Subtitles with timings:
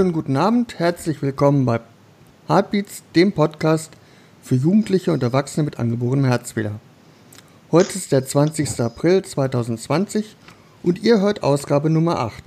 [0.00, 1.78] Schönen guten Abend, herzlich willkommen bei
[2.48, 3.92] Heartbeats, dem Podcast
[4.40, 6.80] für Jugendliche und Erwachsene mit angeborenem Herzfehler.
[7.70, 8.80] Heute ist der 20.
[8.80, 10.36] April 2020
[10.82, 12.44] und ihr hört Ausgabe Nummer 8.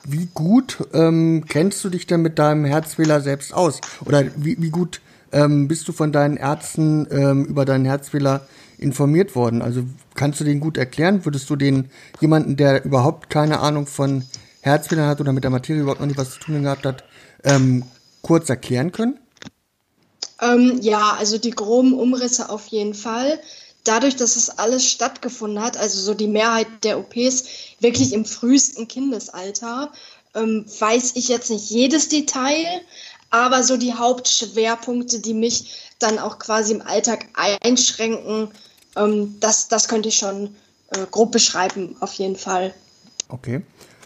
[0.06, 3.80] wie gut ähm, kennst du dich denn mit deinem Herzfehler selbst aus?
[4.06, 8.48] Oder wie, wie gut ähm, bist du von deinen Ärzten ähm, über deinen Herzfehler
[8.78, 9.62] informiert worden?
[9.62, 9.84] Also
[10.16, 11.26] kannst du den gut erklären?
[11.26, 14.24] Würdest du den jemanden, der überhaupt keine Ahnung von
[14.62, 17.04] Herzfehlern hat oder mit der Materie überhaupt noch nicht was zu tun gehabt hat,
[17.44, 17.84] ähm,
[18.22, 19.20] kurz erklären können?
[20.42, 23.40] Ähm, ja, also die groben Umrisse auf jeden Fall
[23.84, 27.46] dadurch, dass es alles stattgefunden hat, also so die Mehrheit der OPs
[27.80, 29.92] wirklich im frühesten Kindesalter,
[30.36, 32.82] ähm, weiß ich jetzt nicht jedes Detail,
[33.30, 38.50] aber so die Hauptschwerpunkte, die mich dann auch quasi im Alltag einschränken,
[38.96, 40.56] ähm, das, das könnte ich schon
[40.90, 42.74] äh, grob beschreiben, auf jeden Fall.
[43.30, 43.64] Okay.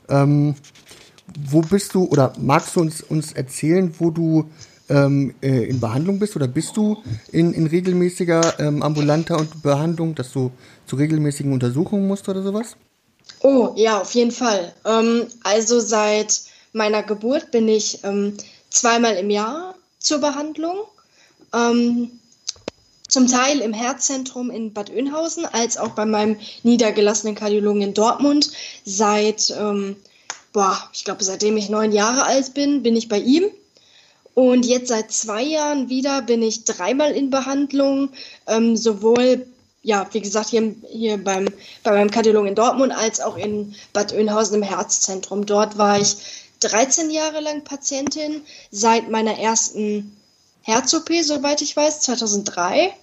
[0.09, 0.55] Ähm,
[1.49, 4.49] wo bist du oder magst du uns, uns erzählen, wo du
[4.89, 6.97] ähm, äh, in Behandlung bist oder bist du
[7.31, 10.51] in, in regelmäßiger ähm, ambulanter Behandlung, dass du
[10.85, 12.75] zu regelmäßigen Untersuchungen musst oder sowas?
[13.41, 14.73] Oh, ja, auf jeden Fall.
[14.85, 16.41] Ähm, also seit
[16.73, 18.33] meiner Geburt bin ich ähm,
[18.69, 20.77] zweimal im Jahr zur Behandlung.
[21.53, 22.11] Ähm,
[23.07, 28.51] zum Teil im Herzzentrum in Bad Oeynhausen, als auch bei meinem niedergelassenen Kardiologen in Dortmund.
[28.83, 29.95] Seit, ähm,
[30.51, 33.45] boah, ich glaube, seitdem ich neun Jahre alt bin, bin ich bei ihm.
[34.37, 38.09] Und jetzt seit zwei Jahren wieder bin ich dreimal in Behandlung,
[38.45, 39.47] ähm, sowohl,
[39.81, 41.47] ja, wie gesagt, hier, hier beim,
[41.81, 45.47] bei meinem Kardiologen in Dortmund als auch in Bad Oeynhausen im Herzzentrum.
[45.47, 46.17] Dort war ich
[46.59, 50.15] 13 Jahre lang Patientin, seit meiner ersten
[50.61, 52.93] Herz-OP, soweit ich weiß, 2003.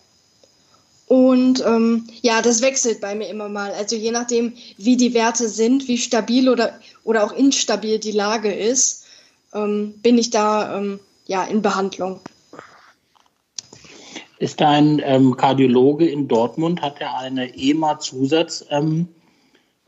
[1.08, 3.72] Und ähm, ja, das wechselt bei mir immer mal.
[3.72, 8.54] Also je nachdem, wie die Werte sind, wie stabil oder, oder auch instabil die Lage
[8.54, 9.06] ist,
[9.52, 12.20] ähm, bin ich da ähm, ja, in Behandlung.
[14.38, 19.08] Ist dein ähm, Kardiologe in Dortmund, hat er eine EMA-Zusatzausbildung?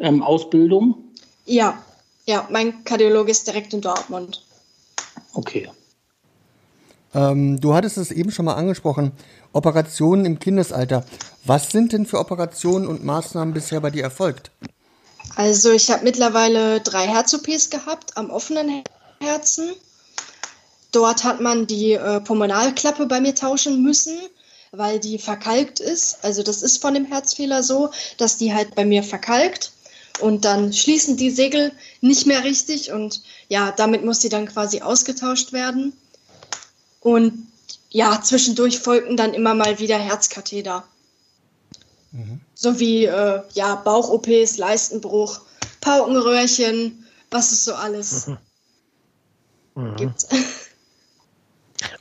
[0.00, 1.04] Ähm, ähm,
[1.44, 1.82] ja,
[2.26, 4.44] ja, mein Kardiologe ist direkt in Dortmund.
[5.34, 5.68] Okay.
[7.14, 9.12] Ähm, du hattest es eben schon mal angesprochen,
[9.52, 11.04] Operationen im Kindesalter.
[11.44, 14.50] Was sind denn für Operationen und Maßnahmen bisher bei dir erfolgt?
[15.34, 18.82] Also ich habe mittlerweile drei Herz-OPs gehabt am offenen
[19.20, 19.74] Herzen
[20.96, 24.16] Dort hat man die äh, Pulmonalklappe bei mir tauschen müssen,
[24.72, 26.24] weil die verkalkt ist.
[26.24, 29.72] Also das ist von dem Herzfehler so, dass die halt bei mir verkalkt.
[30.20, 31.70] und dann schließen die Segel
[32.00, 33.20] nicht mehr richtig und
[33.50, 35.92] ja, damit muss sie dann quasi ausgetauscht werden.
[37.00, 37.46] Und
[37.90, 40.82] ja, zwischendurch folgten dann immer mal wieder Herzkatheter.
[42.12, 42.40] Mhm.
[42.54, 45.42] Sowie äh, ja, Bauch-OPs, Leistenbruch,
[45.82, 48.28] Paukenröhrchen, was es so alles
[49.74, 49.96] mhm.
[49.96, 50.26] gibt.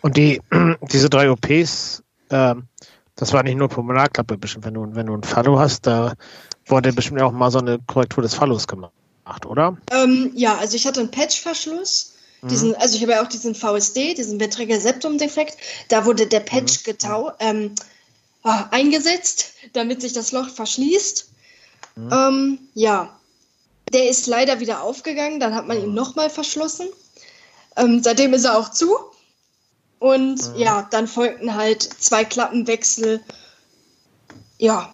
[0.02, 0.42] Und die,
[0.92, 2.56] diese drei OPs, äh,
[3.16, 6.14] das war nicht nur Pulmonarklappe, bestimmt, wenn du, wenn du ein Fallo hast, da
[6.66, 8.92] wurde bestimmt auch mal so eine Korrektur des Fallos gemacht,
[9.46, 9.78] oder?
[9.92, 12.14] Ähm, ja, also ich hatte einen Patchverschluss.
[12.42, 12.48] Mhm.
[12.48, 15.58] Diesen, also ich habe ja auch diesen VSD, diesen Ventricular Septum Defekt.
[15.90, 16.84] Da wurde der Patch mhm.
[16.84, 17.76] getau ähm,
[18.44, 21.30] oh, eingesetzt, damit sich das Loch verschließt.
[21.96, 22.10] Mhm.
[22.12, 23.18] Ähm, ja,
[23.94, 25.40] der ist leider wieder aufgegangen.
[25.40, 25.96] Dann hat man ihn mhm.
[25.96, 26.88] nochmal verschlossen.
[27.78, 28.96] Ähm, seitdem ist er auch zu.
[30.06, 30.60] Und mhm.
[30.60, 33.22] ja, dann folgten halt zwei Klappenwechsel.
[34.60, 34.94] Ja.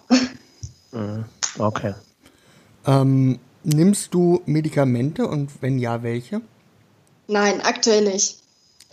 [0.94, 1.26] Mhm.
[1.58, 1.94] Okay.
[2.88, 6.40] Ähm, nimmst du Medikamente und wenn ja, welche?
[7.28, 8.38] Nein, aktuell nicht.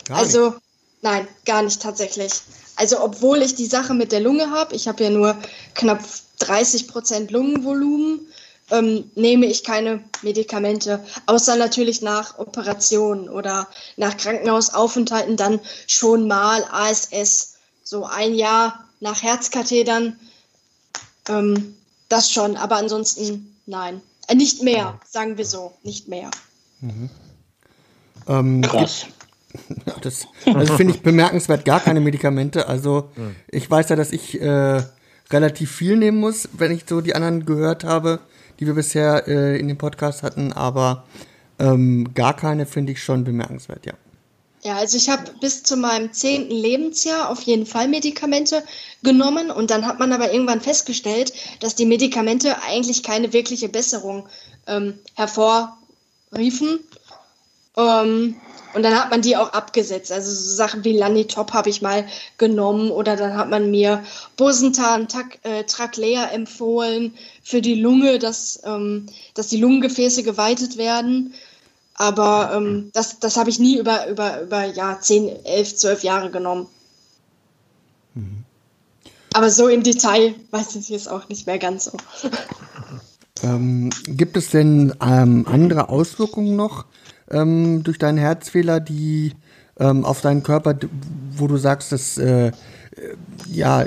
[0.03, 0.61] Gar also, nicht.
[1.03, 2.33] nein, gar nicht tatsächlich.
[2.75, 5.37] Also, obwohl ich die Sache mit der Lunge habe, ich habe ja nur
[5.73, 6.03] knapp
[6.39, 8.27] 30 Prozent Lungenvolumen,
[8.71, 13.67] ähm, nehme ich keine Medikamente, außer natürlich nach Operationen oder
[13.97, 20.19] nach Krankenhausaufenthalten dann schon mal ASS, so ein Jahr nach Herzkathetern.
[21.27, 21.75] Ähm,
[22.09, 24.01] das schon, aber ansonsten nein.
[24.27, 26.29] Äh, nicht mehr, sagen wir so, nicht mehr.
[26.81, 27.09] Mhm.
[28.27, 29.05] Ähm, Krass.
[30.03, 32.67] Das also finde ich bemerkenswert, gar keine Medikamente.
[32.67, 33.09] Also
[33.49, 34.83] ich weiß ja, dass ich äh,
[35.31, 38.19] relativ viel nehmen muss, wenn ich so die anderen gehört habe,
[38.59, 41.05] die wir bisher äh, in dem Podcast hatten, aber
[41.59, 43.93] ähm, gar keine finde ich schon bemerkenswert, ja.
[44.61, 48.61] Ja, also ich habe bis zu meinem zehnten Lebensjahr auf jeden Fall Medikamente
[49.03, 54.27] genommen und dann hat man aber irgendwann festgestellt, dass die Medikamente eigentlich keine wirkliche Besserung
[54.67, 56.79] ähm, hervorriefen.
[57.77, 58.35] Ähm,
[58.73, 60.11] und dann hat man die auch abgesetzt.
[60.11, 62.05] Also so Sachen wie Lanitop habe ich mal
[62.37, 64.03] genommen oder dann hat man mir
[64.37, 65.07] Bosentan,
[65.43, 67.13] äh, Traclea empfohlen
[67.43, 71.33] für die Lunge, dass, ähm, dass die Lungengefäße geweitet werden.
[71.95, 76.29] Aber ähm, das, das habe ich nie über, über, über ja, 10, 11, 12 Jahre
[76.29, 76.67] genommen.
[78.13, 78.43] Mhm.
[79.33, 81.91] Aber so im Detail weiß ich es auch nicht mehr ganz so.
[83.41, 86.83] Ähm, gibt es denn ähm, andere Auswirkungen noch
[87.31, 89.33] ähm, durch deinen Herzfehler, die
[89.79, 90.75] ähm, auf deinen Körper,
[91.31, 92.51] wo du sagst, dass äh,
[93.49, 93.85] ja,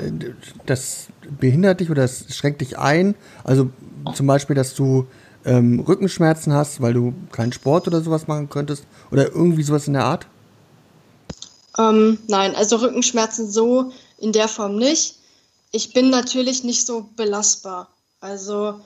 [0.65, 1.07] das
[1.39, 3.15] behindert dich oder das schränkt dich ein?
[3.43, 3.69] Also
[4.15, 5.07] zum Beispiel, dass du
[5.45, 9.93] ähm, Rückenschmerzen hast, weil du keinen Sport oder sowas machen könntest oder irgendwie sowas in
[9.93, 10.27] der Art?
[11.77, 15.15] Ähm, nein, also Rückenschmerzen so in der Form nicht.
[15.71, 17.89] Ich bin natürlich nicht so belastbar.
[18.19, 18.79] Also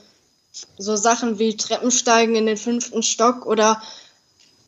[0.78, 3.80] so Sachen wie Treppensteigen in den fünften Stock oder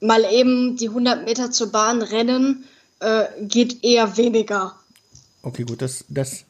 [0.01, 2.65] mal eben die 100 Meter zur Bahn rennen
[3.01, 4.75] äh, geht eher weniger.
[5.43, 6.45] Okay, gut, das, das,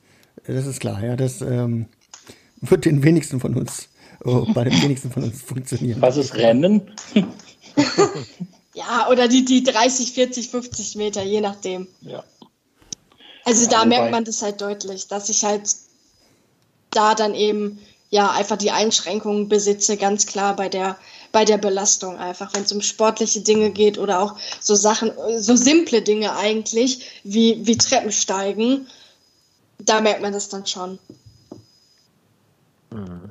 [0.46, 1.02] das ist klar.
[1.02, 1.86] Ja, das ähm,
[2.60, 3.88] wird den wenigsten von uns
[4.24, 6.00] oh, bei den wenigsten von uns funktionieren.
[6.00, 6.90] Was ist Rennen?
[8.74, 11.88] ja, oder die, die 30, 40, 50 Meter, je nachdem.
[12.00, 12.24] Ja.
[13.44, 15.74] Also ja, da merkt man das halt deutlich, dass ich halt
[16.90, 17.78] da dann eben
[18.10, 20.98] ja einfach die Einschränkungen besitze, ganz klar bei der
[21.32, 25.56] bei der Belastung einfach, wenn es um sportliche Dinge geht oder auch so Sachen, so
[25.56, 28.86] simple Dinge eigentlich, wie, wie Treppensteigen,
[29.78, 30.98] da merkt man das dann schon.
[32.90, 33.30] Mhm.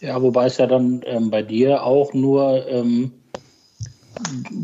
[0.00, 3.12] Ja, wobei es ja dann ähm, bei dir auch nur ähm,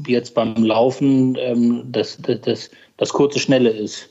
[0.07, 4.09] jetzt beim Laufen ähm, das, das, das, das kurze Schnelle ist.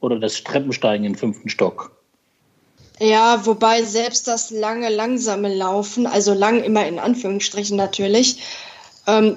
[0.00, 1.99] Oder das Treppensteigen im fünften Stock.
[3.00, 8.42] Ja, wobei selbst das lange, langsame Laufen, also lang immer in Anführungsstrichen natürlich,
[9.06, 9.36] ähm,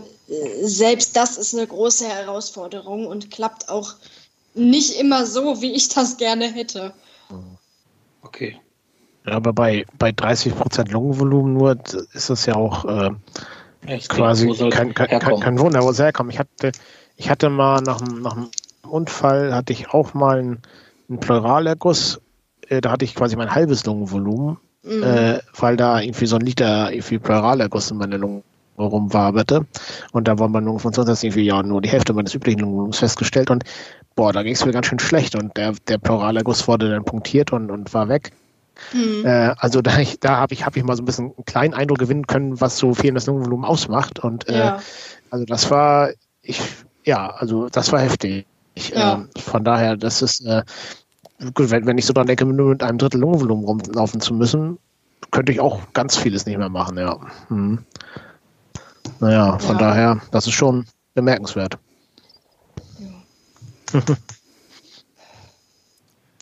[0.61, 3.93] selbst das ist eine große Herausforderung und klappt auch
[4.53, 6.93] nicht immer so, wie ich das gerne hätte.
[8.21, 8.59] Okay.
[9.25, 11.77] Ja, aber bei, bei 30 Prozent Lungenvolumen nur
[12.13, 13.11] ist das ja auch äh,
[14.09, 16.33] quasi kein, kein, kein, kein, Wunder, wo es herkommt.
[16.33, 16.73] Ich hatte,
[17.15, 18.49] ich hatte mal nach, nach einem
[18.83, 20.61] Unfall, hatte ich auch mal einen,
[21.07, 22.19] einen Pleuralerguss.
[22.69, 25.03] Äh, da hatte ich quasi mein halbes Lungenvolumen, mhm.
[25.03, 28.43] äh, weil da irgendwie so ein Liter irgendwie Pleuralerguss in meiner Lunge
[28.77, 29.65] rumwaberte.
[30.11, 33.49] Und da war mein Lungenfunktion das irgendwie ja nur die Hälfte meines üblichen Lungenvolumens festgestellt.
[33.49, 33.63] Und
[34.15, 35.35] boah, da ging es mir ganz schön schlecht.
[35.35, 38.31] Und der, der Pleuralerguss wurde dann punktiert und, und war weg.
[38.93, 39.25] Mhm.
[39.25, 41.73] Äh, also da, ich, da habe ich, hab ich mal so ein bisschen einen kleinen
[41.73, 44.19] Eindruck gewinnen können, was so fehlendes Lungenvolumen ausmacht.
[44.19, 44.79] Und äh, ja.
[45.29, 46.09] also das war,
[46.41, 46.61] ich,
[47.03, 48.45] ja, also das war heftig.
[48.75, 49.25] Ja.
[49.35, 50.63] Äh, von daher, das ist, äh,
[51.53, 54.77] gut, wenn, wenn ich so dran denke, nur mit einem Drittel Lungenvolumen rumlaufen zu müssen,
[55.31, 57.19] könnte ich auch ganz vieles nicht mehr machen, ja.
[57.47, 57.79] Hm.
[59.19, 59.81] Naja, von ja.
[59.81, 61.77] daher, das ist schon bemerkenswert.
[63.93, 64.01] Ja.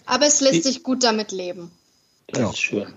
[0.05, 1.71] Aber es lässt sich gut damit leben.
[2.27, 2.50] Das ja.
[2.50, 2.93] ist schön.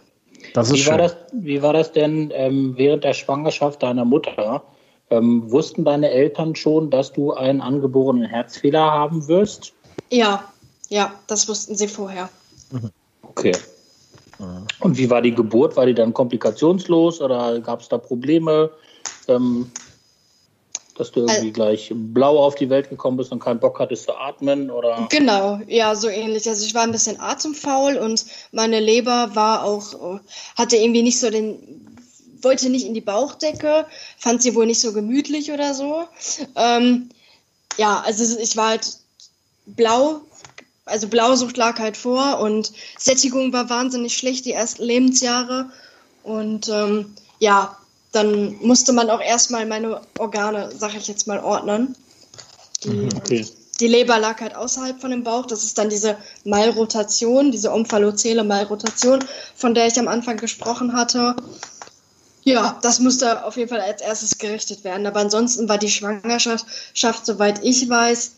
[0.53, 0.91] Das ist wie, schön.
[0.93, 4.65] War das, wie war das denn ähm, während der Schwangerschaft deiner Mutter?
[5.11, 9.75] Ähm, wussten deine Eltern schon, dass du einen angeborenen Herzfehler haben wirst?
[10.11, 10.53] Ja,
[10.89, 12.29] ja, das wussten sie vorher.
[13.23, 13.53] Okay.
[14.81, 15.77] Und wie war die Geburt?
[15.77, 18.71] War die dann komplikationslos oder gab es da Probleme?
[19.29, 19.71] Ähm,
[20.97, 24.05] dass du irgendwie also, gleich blau auf die Welt gekommen bist und keinen Bock hattest
[24.05, 25.09] zu atmen oder?
[25.11, 26.49] Genau, ja, so ähnlich.
[26.49, 30.21] Also ich war ein bisschen atemfaul und meine Leber war auch,
[30.57, 31.97] hatte irgendwie nicht so den,
[32.43, 33.87] wollte nicht in die Bauchdecke,
[34.19, 36.05] fand sie wohl nicht so gemütlich oder so.
[36.55, 37.09] Ähm,
[37.77, 38.99] ja, also ich war halt
[39.67, 40.21] blau,
[40.87, 45.71] also Blausucht lag halt vor und Sättigung war wahnsinnig schlecht die ersten Lebensjahre
[46.23, 47.77] und ähm, ja,
[48.13, 51.97] dann musste man auch erstmal meine Organe, sag ich jetzt mal, ordnen.
[52.85, 53.47] Die, mhm, okay.
[53.81, 55.47] die Leber lag halt außerhalb von dem Bauch.
[55.47, 59.25] Das ist dann diese Malrotation, diese omphallozele Malrotation,
[59.57, 61.35] von der ich am Anfang gesprochen hatte.
[62.45, 65.07] Ja, das musste auf jeden Fall als erstes gerichtet werden.
[65.07, 68.33] Aber ansonsten war die Schwangerschaft, soweit ich weiß,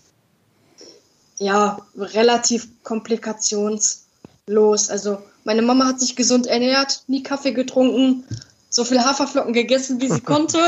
[1.39, 4.91] ja, relativ komplikationslos.
[4.91, 8.25] Also meine Mama hat sich gesund ernährt, nie Kaffee getrunken,
[8.69, 10.59] so viel Haferflocken gegessen, wie sie konnte.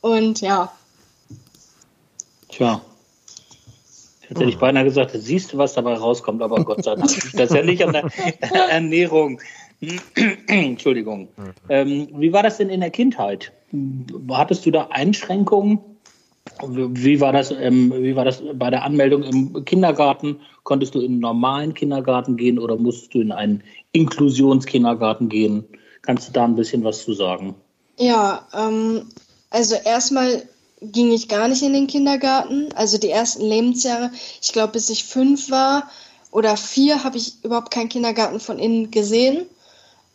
[0.00, 0.72] Und ja.
[2.48, 2.80] Tja.
[4.28, 7.10] Jetzt hätte ich beinahe gesagt, siehst du, was dabei rauskommt, aber Gott sei Dank.
[7.34, 8.08] Das ist ja nicht an der
[8.70, 9.40] Ernährung.
[10.46, 11.28] Entschuldigung.
[11.68, 13.52] Ähm, wie war das denn in der Kindheit?
[14.30, 15.80] Hattest du da Einschränkungen?
[16.68, 20.40] Wie war, das, ähm, wie war das bei der Anmeldung im Kindergarten?
[20.64, 25.64] Konntest du in einen normalen Kindergarten gehen oder musstest du in einen Inklusionskindergarten gehen?
[26.02, 27.54] Kannst du da ein bisschen was zu sagen?
[27.98, 29.08] Ja, ähm,
[29.50, 30.42] also erstmal
[30.80, 32.72] ging ich gar nicht in den Kindergarten.
[32.74, 35.90] Also die ersten Lebensjahre, ich glaube, bis ich fünf war
[36.32, 39.46] oder vier, habe ich überhaupt keinen Kindergarten von innen gesehen.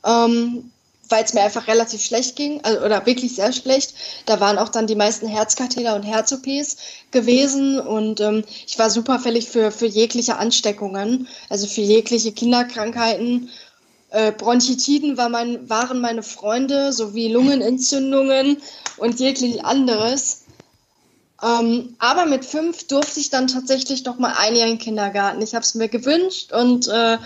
[0.06, 0.72] Ähm,
[1.10, 3.94] weil es mir einfach relativ schlecht ging, also, oder wirklich sehr schlecht.
[4.26, 6.78] Da waren auch dann die meisten Herzkatheter und Herz-OPs
[7.12, 13.50] gewesen und ähm, ich war superfällig für, für jegliche Ansteckungen, also für jegliche Kinderkrankheiten
[14.10, 18.58] äh, Bronchitiden war mein, waren meine Freunde, sowie Lungenentzündungen
[18.98, 20.46] und jeglich anderes.
[21.44, 25.42] Ähm, aber mit fünf durfte ich dann tatsächlich noch mal ein Jahr in den Kindergarten.
[25.42, 27.18] Ich habe es mir gewünscht und äh,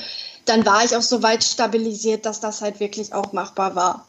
[0.45, 4.07] dann war ich auch so weit stabilisiert, dass das halt wirklich auch machbar war.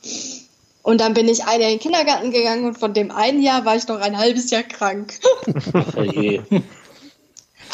[0.82, 3.64] Und dann bin ich ein Jahr in den Kindergarten gegangen und von dem einen Jahr
[3.64, 5.20] war ich noch ein halbes Jahr krank.
[5.96, 6.42] Oh je.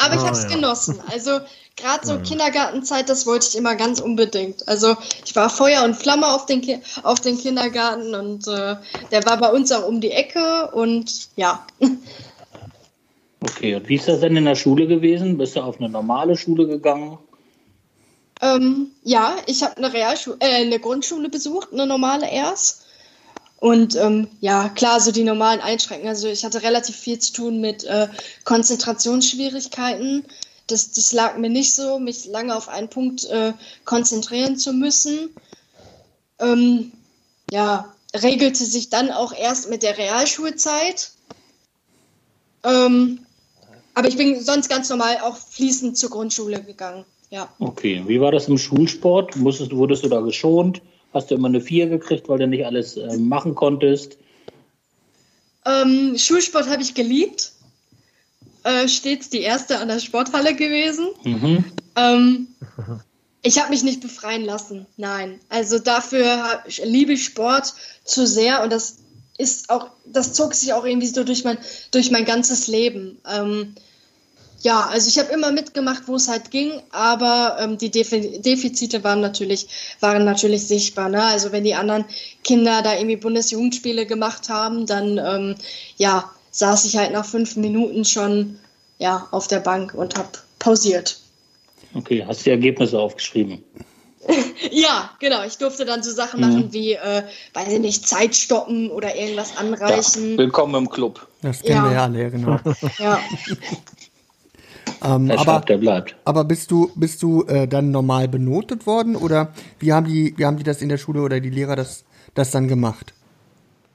[0.01, 0.55] Aber ich habe es ah, ja.
[0.55, 1.01] genossen.
[1.11, 1.41] Also
[1.77, 2.23] gerade so mhm.
[2.23, 4.69] Kindergartenzeit, das wollte ich immer ganz unbedingt.
[4.69, 8.77] Also ich war Feuer und Flamme auf den, Ki auf den Kindergarten und äh,
[9.11, 11.67] der war bei uns auch um die Ecke und ja.
[13.41, 15.39] Okay, und wie ist das denn in der Schule gewesen?
[15.39, 17.19] Bist du auf eine normale Schule gegangen?
[18.41, 22.83] Ähm, ja, ich habe eine, äh, eine Grundschule besucht, eine normale erst.
[23.61, 26.11] Und ähm, ja, klar, so die normalen Einschränkungen.
[26.11, 28.09] Also ich hatte relativ viel zu tun mit äh,
[28.45, 30.25] Konzentrationsschwierigkeiten.
[30.69, 33.53] Das, das lag mir nicht so, mich lange auf einen Punkt äh,
[33.85, 35.31] konzentrieren zu müssen.
[36.39, 36.93] Ähm,
[37.51, 41.11] ja, regelte sich dann auch erst mit der Realschulzeit.
[42.63, 43.27] Ähm,
[43.95, 47.05] aber ich bin sonst ganz normal auch fließend zur Grundschule gegangen.
[47.31, 47.49] Ja.
[47.59, 49.37] Okay, wie war das im Schulsport?
[49.37, 50.81] Musstest, wurdest du da geschont?
[51.13, 54.17] Hast du immer eine Vier gekriegt, weil du nicht alles äh, machen konntest?
[55.65, 57.53] Ähm, Schulsport habe ich geliebt.
[58.65, 61.09] Äh, stets die erste an der Sporthalle gewesen.
[61.25, 61.65] Mhm.
[61.97, 62.49] Ähm,
[63.43, 64.87] ich habe mich nicht befreien lassen.
[64.97, 65.41] Nein.
[65.49, 68.99] Also dafür liebe ich Sport zu sehr und das
[69.39, 71.59] ist auch, das zog sich auch irgendwie so durch mein,
[71.93, 73.19] durch mein ganzes Leben.
[73.31, 73.75] Ähm,
[74.61, 79.21] ja, also ich habe immer mitgemacht, wo es halt ging, aber ähm, die Defizite waren
[79.21, 79.69] natürlich,
[80.01, 81.09] waren natürlich sichtbar.
[81.09, 81.23] Ne?
[81.23, 82.05] Also wenn die anderen
[82.43, 85.55] Kinder da irgendwie Bundesjugendspiele gemacht haben, dann ähm,
[85.97, 88.59] ja, saß ich halt nach fünf Minuten schon
[88.99, 91.21] ja, auf der Bank und habe pausiert.
[91.95, 93.63] Okay, hast du die Ergebnisse aufgeschrieben?
[94.73, 95.45] ja, genau.
[95.45, 96.47] Ich durfte dann so Sachen mhm.
[96.47, 97.23] machen wie, äh,
[97.55, 100.33] weiß ich nicht, Zeit stoppen oder irgendwas anreichen.
[100.33, 101.27] Ja, willkommen im Club.
[101.43, 101.85] Das kennen ja.
[101.85, 102.59] wir ja alle, genau.
[102.99, 103.21] ja.
[105.05, 106.17] Ähm, aber, der bleibt.
[106.25, 110.45] Aber bist du, bist du äh, dann normal benotet worden oder wie haben die, wie
[110.45, 112.05] haben die das in der Schule oder die Lehrer das,
[112.35, 113.15] das dann gemacht?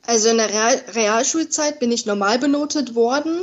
[0.06, 3.40] Also in der Real Realschulzeit bin ich normal benotet worden,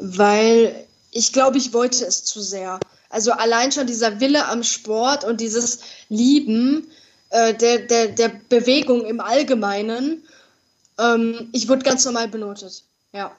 [0.00, 0.74] weil
[1.10, 2.80] ich glaube, ich wollte es zu sehr.
[3.10, 6.88] Also allein schon dieser Wille am Sport und dieses Lieben
[7.30, 10.24] äh, der, der, der Bewegung im Allgemeinen.
[10.98, 12.82] Ähm, ich wurde ganz normal benotet.
[13.12, 13.30] Ja.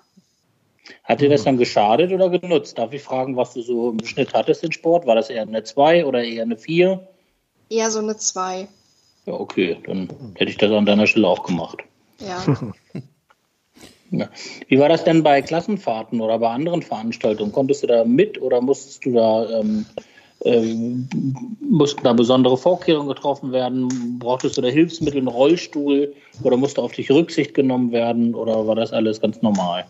[1.04, 2.78] Hat dir das dann geschadet oder genutzt?
[2.78, 5.06] Darf ich fragen, was du so im Schnitt hattest in Sport?
[5.08, 7.08] War das eher eine 2 oder eher eine 4?
[7.70, 8.68] Eher so eine 2.
[9.26, 11.78] Ja, okay, dann hätte ich das an deiner Stelle auch gemacht.
[12.20, 12.44] Ja.
[14.12, 14.30] ja.
[14.68, 17.52] Wie war das denn bei Klassenfahrten oder bei anderen Veranstaltungen?
[17.52, 19.86] Konntest du da mit oder musstest du da ähm,
[20.44, 21.08] ähm,
[21.60, 24.20] mussten da besondere Vorkehrungen getroffen werden?
[24.20, 26.14] Brauchtest du da Hilfsmittel, einen Rollstuhl
[26.44, 29.86] oder musste auf dich Rücksicht genommen werden oder war das alles ganz normal?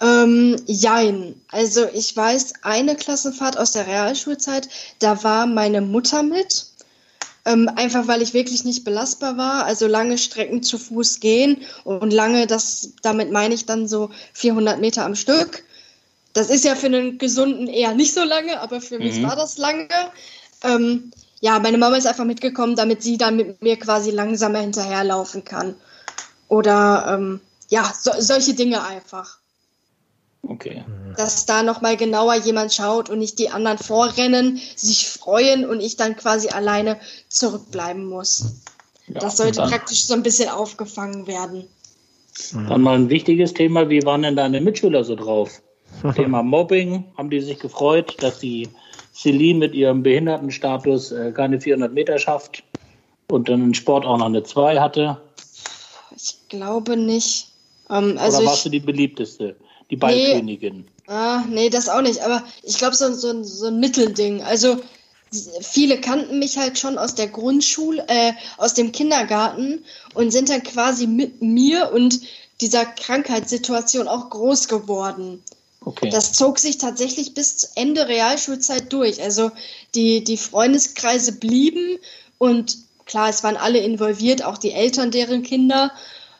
[0.00, 1.40] Ähm, jein.
[1.50, 6.66] Also ich weiß, eine Klassenfahrt aus der Realschulzeit, da war meine Mutter mit.
[7.46, 9.66] Ähm, einfach weil ich wirklich nicht belastbar war.
[9.66, 14.80] Also lange Strecken zu Fuß gehen und lange, das, damit meine ich dann so 400
[14.80, 15.62] Meter am Stück.
[16.32, 19.04] Das ist ja für einen Gesunden eher nicht so lange, aber für mhm.
[19.04, 19.88] mich war das lange.
[20.62, 25.44] Ähm, ja, meine Mama ist einfach mitgekommen, damit sie dann mit mir quasi langsamer hinterherlaufen
[25.44, 25.74] kann.
[26.48, 29.38] Oder ähm, ja, so, solche Dinge einfach.
[30.48, 30.84] Okay.
[31.16, 35.96] Dass da nochmal genauer jemand schaut und nicht die anderen vorrennen, sich freuen und ich
[35.96, 36.98] dann quasi alleine
[37.28, 38.62] zurückbleiben muss.
[39.06, 41.68] Ja, das sollte praktisch so ein bisschen aufgefangen werden.
[42.52, 45.62] Dann mal ein wichtiges Thema, wie waren denn deine Mitschüler so drauf?
[46.16, 48.68] Thema Mobbing, haben die sich gefreut, dass die
[49.14, 52.64] Celine mit ihrem Behindertenstatus äh, keine 400 Meter schafft
[53.28, 55.20] und dann in Sport auch noch eine 2 hatte?
[56.16, 57.48] Ich glaube nicht.
[57.90, 59.56] Ähm, also Oder warst ich, du die beliebteste,
[59.90, 60.76] die Ballkönigin?
[60.78, 62.20] Nee, ah, nee, das auch nicht.
[62.20, 64.42] Aber ich glaube, so, so, so ein Mittelding.
[64.42, 64.80] Also
[65.60, 70.62] viele kannten mich halt schon aus der Grundschule, äh, aus dem Kindergarten und sind dann
[70.62, 72.20] quasi mit mir und
[72.60, 75.42] dieser Krankheitssituation auch groß geworden.
[75.84, 76.08] Okay.
[76.08, 79.22] Das zog sich tatsächlich bis Ende Realschulzeit durch.
[79.22, 79.50] Also
[79.94, 81.98] die, die Freundeskreise blieben
[82.38, 85.92] und klar, es waren alle involviert, auch die Eltern deren Kinder,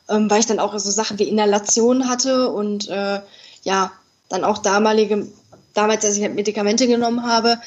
[0.08, 3.20] ähm, weil ich dann auch so Sachen wie Inhalation hatte und äh,
[3.62, 3.92] ja,
[4.28, 5.26] dann auch damalige,
[5.72, 7.60] damals, als ich halt Medikamente genommen habe,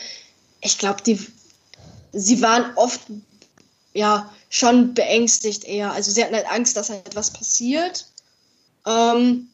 [0.61, 1.19] ich glaube, die,
[2.13, 3.01] sie waren oft
[3.93, 5.91] ja schon beängstigt eher.
[5.91, 8.05] Also sie hatten halt Angst, dass halt etwas passiert.
[8.85, 9.49] Ähm,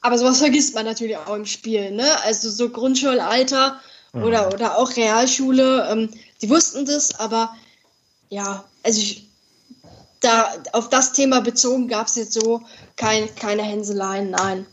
[0.00, 2.20] aber sowas vergisst man natürlich auch im Spiel, ne?
[2.22, 3.80] Also so Grundschulalter
[4.12, 4.22] mhm.
[4.22, 7.54] oder, oder auch Realschule, ähm, die wussten das, aber
[8.28, 9.27] ja, also ich,
[10.20, 12.62] da auf das Thema bezogen gab es jetzt so
[12.96, 14.66] kein, keine Hänseleien, nein.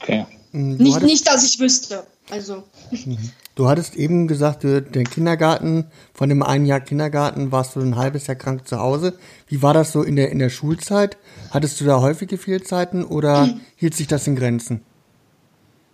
[0.00, 0.26] Okay.
[0.52, 2.06] Mhm, nicht, nicht, dass ich wüsste.
[2.30, 2.62] Also.
[2.90, 3.32] Mhm.
[3.54, 7.96] Du hattest eben gesagt, du, den Kindergarten, von dem einen Jahr Kindergarten warst du ein
[7.96, 9.18] halbes Jahr krank zu Hause.
[9.46, 11.18] Wie war das so in der, in der Schulzeit?
[11.50, 13.60] Hattest du da häufige Fehlzeiten oder mhm.
[13.76, 14.82] hielt sich das in Grenzen?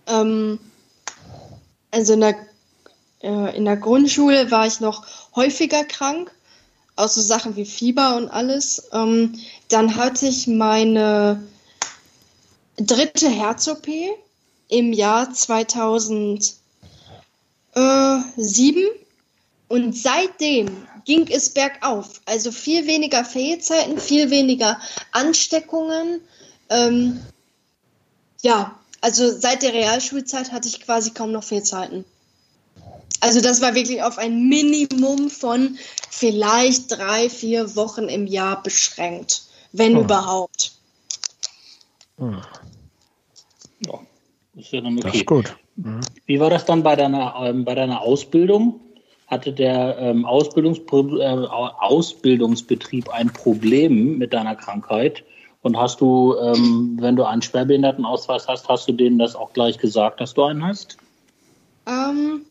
[0.07, 0.59] Ähm,
[1.91, 2.35] also in der,
[3.21, 5.05] äh, in der Grundschule war ich noch
[5.35, 6.31] häufiger krank,
[6.99, 8.89] auch so Sachen wie Fieber und alles.
[8.91, 11.41] Ähm, dann hatte ich meine
[12.77, 13.87] dritte Herz-OP
[14.67, 16.53] im Jahr 2000
[17.75, 18.87] äh, sieben.
[19.67, 22.21] Und seitdem ging es bergauf.
[22.25, 24.79] Also viel weniger Fehlzeiten, viel weniger
[25.11, 26.21] Ansteckungen.
[26.69, 27.19] Ähm,
[28.41, 32.03] ja, also seit der Realschulzeit hatte ich quasi kaum noch Fehlzeiten.
[33.21, 35.77] Also das war wirklich auf ein Minimum von
[36.09, 40.01] vielleicht drei, vier Wochen im Jahr beschränkt, wenn oh.
[40.01, 40.71] überhaupt.
[42.17, 42.41] Hm.
[43.85, 43.99] Ja,
[44.55, 45.07] ist ja dann okay.
[45.07, 45.55] Das ist gut.
[45.75, 46.01] Mhm.
[46.25, 48.79] Wie war das dann bei deiner, ähm, bei deiner Ausbildung?
[49.27, 55.23] Hatte der ähm, Ausbildungspro äh, Ausbildungsbetrieb ein Problem mit deiner Krankheit?
[55.61, 59.77] Und hast du, ähm, wenn du einen Schwerbehindertenausweis hast, hast du denen das auch gleich
[59.77, 60.97] gesagt, dass du einen hast?
[61.85, 62.45] Ähm,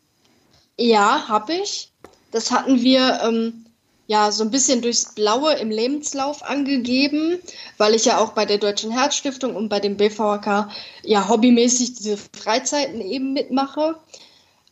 [0.79, 1.91] ja, habe ich.
[2.31, 3.65] Das hatten wir ähm,
[4.07, 7.39] ja so ein bisschen durchs Blaue im Lebenslauf angegeben,
[7.77, 10.69] weil ich ja auch bei der Deutschen Herzstiftung und bei dem BVK
[11.03, 13.95] ja hobbymäßig diese Freizeiten eben mitmache.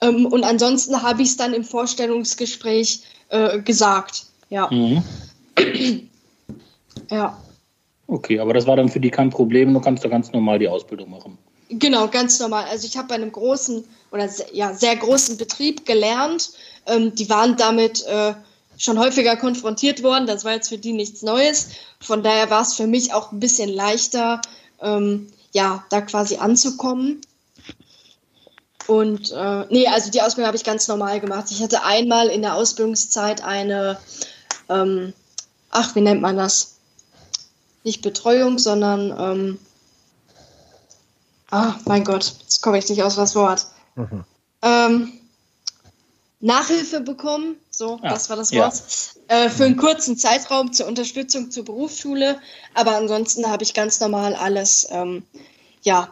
[0.02, 4.26] Ähm, und ansonsten habe ich es dann im Vorstellungsgespräch äh, gesagt.
[4.50, 4.70] Ja.
[4.72, 5.04] Mhm.
[7.12, 7.38] ja.
[8.08, 10.70] Okay, aber das war dann für die kein Problem, du kannst da ganz normal die
[10.70, 11.38] Ausbildung machen.
[11.70, 12.66] Genau, ganz normal.
[12.66, 16.52] Also ich habe bei einem großen oder ja, sehr großen Betrieb gelernt.
[16.86, 18.34] Ähm, die waren damit äh,
[18.78, 20.28] schon häufiger konfrontiert worden.
[20.28, 21.70] Das war jetzt für die nichts Neues.
[22.00, 24.42] Von daher war es für mich auch ein bisschen leichter,
[24.82, 27.22] ähm, ja, da quasi anzukommen.
[28.86, 31.48] Und äh, nee, also die Ausbildung habe ich ganz normal gemacht.
[31.52, 34.00] Ich hatte einmal in der Ausbildungszeit eine,
[34.70, 35.14] ähm,
[35.70, 36.76] ach, wie nennt man das?
[37.84, 39.58] Nicht Betreuung, sondern,
[41.52, 43.66] ah, mein Gott, jetzt komme ich nicht aus das Wort.
[43.96, 44.24] Mhm.
[44.62, 45.14] Ähm,
[46.40, 48.74] Nachhilfe bekommen, so, ah, das war das Wort,
[49.30, 49.46] ja.
[49.46, 52.38] äh, für einen kurzen Zeitraum zur Unterstützung zur Berufsschule.
[52.76, 55.24] Aber ansonsten habe ich ganz normal alles, ähm,
[55.82, 56.10] ja,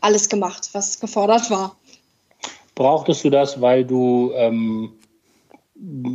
[0.00, 1.76] alles gemacht, was gefordert war.
[2.74, 4.92] Brauchtest du das, weil du ähm,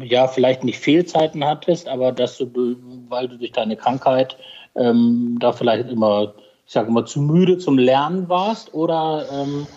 [0.04, 2.76] ja vielleicht nicht Fehlzeiten hattest, aber dass du,
[3.10, 4.38] weil du durch deine Krankheit
[4.76, 6.34] ähm, da vielleicht immer,
[6.68, 8.74] ich sage immer, zu müde zum Lernen warst?
[8.74, 9.68] Oder ähm,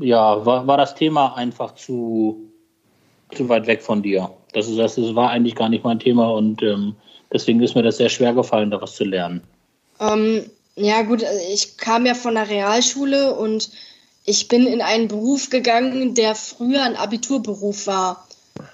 [0.00, 2.50] ja, war, war das Thema einfach zu,
[3.32, 4.30] zu weit weg von dir?
[4.52, 6.96] Das, ist, das, das war eigentlich gar nicht mein Thema und ähm,
[7.32, 9.42] deswegen ist mir das sehr schwer gefallen, da was zu lernen.
[10.00, 13.70] Ähm, ja, gut, also ich kam ja von der Realschule und
[14.24, 18.26] ich bin in einen Beruf gegangen, der früher ein Abiturberuf war.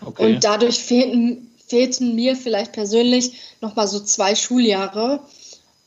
[0.04, 0.34] Okay.
[0.34, 5.20] Und dadurch fehlten, fehlten mir vielleicht persönlich nochmal so zwei Schuljahre.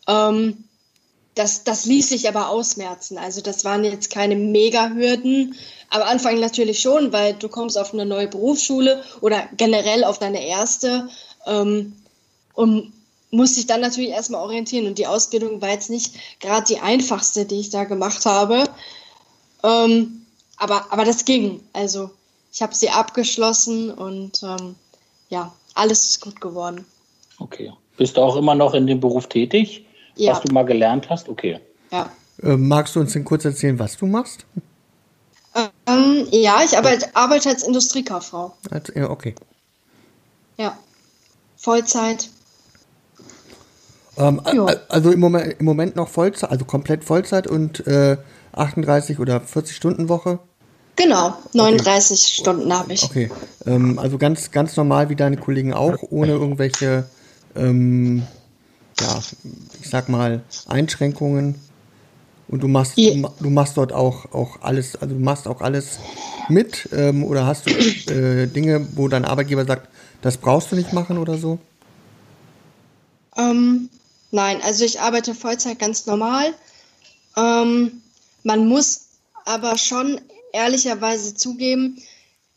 [0.07, 0.65] Ähm,
[1.35, 3.17] das, das ließ sich aber ausmerzen.
[3.17, 5.55] Also das waren jetzt keine Mega-Hürden.
[5.89, 10.45] Am Anfang natürlich schon, weil du kommst auf eine neue Berufsschule oder generell auf deine
[10.45, 11.09] erste
[11.45, 11.93] ähm,
[12.53, 12.93] und
[13.31, 14.87] musst dich dann natürlich erstmal orientieren.
[14.87, 18.65] Und die Ausbildung war jetzt nicht gerade die einfachste, die ich da gemacht habe.
[19.63, 20.25] Ähm,
[20.57, 21.61] aber, aber das ging.
[21.71, 22.11] Also
[22.51, 24.75] ich habe sie abgeschlossen und ähm,
[25.29, 26.85] ja, alles ist gut geworden.
[27.39, 27.71] Okay.
[27.97, 29.85] Bist du auch immer noch in dem Beruf tätig?
[30.15, 30.33] Ja.
[30.33, 31.29] was du mal gelernt hast?
[31.29, 31.59] Okay.
[31.91, 32.11] Ja.
[32.41, 34.45] Äh, magst du uns denn kurz erzählen, was du machst?
[35.85, 38.53] Ähm, ja, ich arbeite, arbeite als Industriekauffrau.
[38.69, 39.35] Als, ja, okay.
[40.57, 40.77] Ja.
[41.57, 42.29] Vollzeit.
[44.17, 44.41] Ähm,
[44.89, 48.17] also im Moment, im Moment noch Vollzeit, also komplett Vollzeit und äh,
[48.53, 50.39] 38 oder 40 Stunden Woche?
[50.95, 52.41] Genau, 39 okay.
[52.41, 53.03] Stunden habe ich.
[53.03, 53.31] Okay,
[53.65, 57.05] ähm, also ganz, ganz normal wie deine Kollegen auch, ohne irgendwelche
[57.55, 58.23] ähm,
[59.01, 59.21] ja,
[59.81, 61.55] ich sag mal, Einschränkungen.
[62.47, 65.99] Und du machst, du, du, machst dort auch, auch alles, also du machst auch alles
[66.49, 67.71] mit ähm, oder hast du
[68.13, 69.87] äh, Dinge, wo dein Arbeitgeber sagt,
[70.21, 71.59] das brauchst du nicht machen oder so?
[73.37, 73.89] Ähm,
[74.31, 76.53] nein, also ich arbeite Vollzeit ganz normal.
[77.37, 78.01] Ähm,
[78.43, 79.05] man muss
[79.45, 80.19] aber schon
[80.51, 82.01] ehrlicherweise zugeben,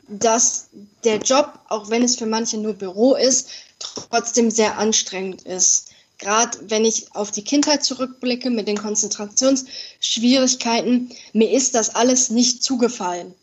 [0.09, 0.67] dass
[1.05, 6.57] der Job, auch wenn es für manche nur Büro ist, trotzdem sehr anstrengend ist gerade
[6.69, 13.35] wenn ich auf die Kindheit zurückblicke mit den Konzentrationsschwierigkeiten, mir ist das alles nicht zugefallen.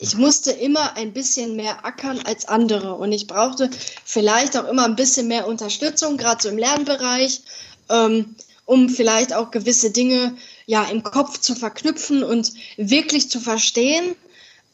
[0.00, 3.68] Ich musste immer ein bisschen mehr ackern als andere und ich brauchte
[4.04, 7.42] vielleicht auch immer ein bisschen mehr Unterstützung, gerade so im Lernbereich,
[7.88, 14.14] ähm, um vielleicht auch gewisse Dinge ja im Kopf zu verknüpfen und wirklich zu verstehen.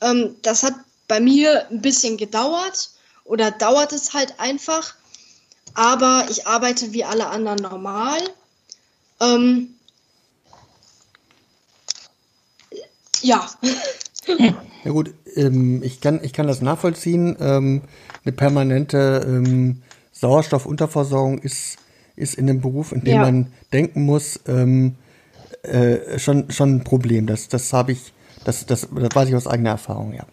[0.03, 0.75] Ähm, das hat
[1.09, 2.91] bei mir ein bisschen gedauert
[3.25, 4.95] oder dauert es halt einfach
[5.75, 8.19] aber ich arbeite wie alle anderen normal.
[9.21, 9.75] Ähm,
[13.21, 13.49] ja.
[14.85, 17.37] Ja gut, ähm, ich, kann, ich kann das nachvollziehen.
[17.41, 17.83] Ähm,
[18.25, 19.83] eine permanente ähm,
[20.13, 21.79] Sauerstoffunterversorgung ist,
[22.17, 23.21] ist in einem Beruf, in dem ja.
[23.23, 24.97] man denken muss, ähm,
[25.63, 27.27] äh, schon, schon ein Problem.
[27.27, 28.13] Das, das habe ich,
[28.45, 30.27] das, das, das weiß ich aus eigener Erfahrung, ja.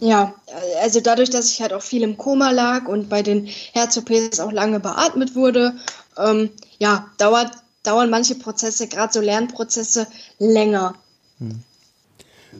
[0.00, 0.34] Ja,
[0.82, 4.52] also dadurch, dass ich halt auch viel im Koma lag und bei den Herz-OPs auch
[4.52, 5.74] lange beatmet wurde,
[6.18, 10.06] ähm, ja, dauert, dauern manche Prozesse, gerade so Lernprozesse,
[10.38, 10.94] länger.
[11.38, 11.62] Hm.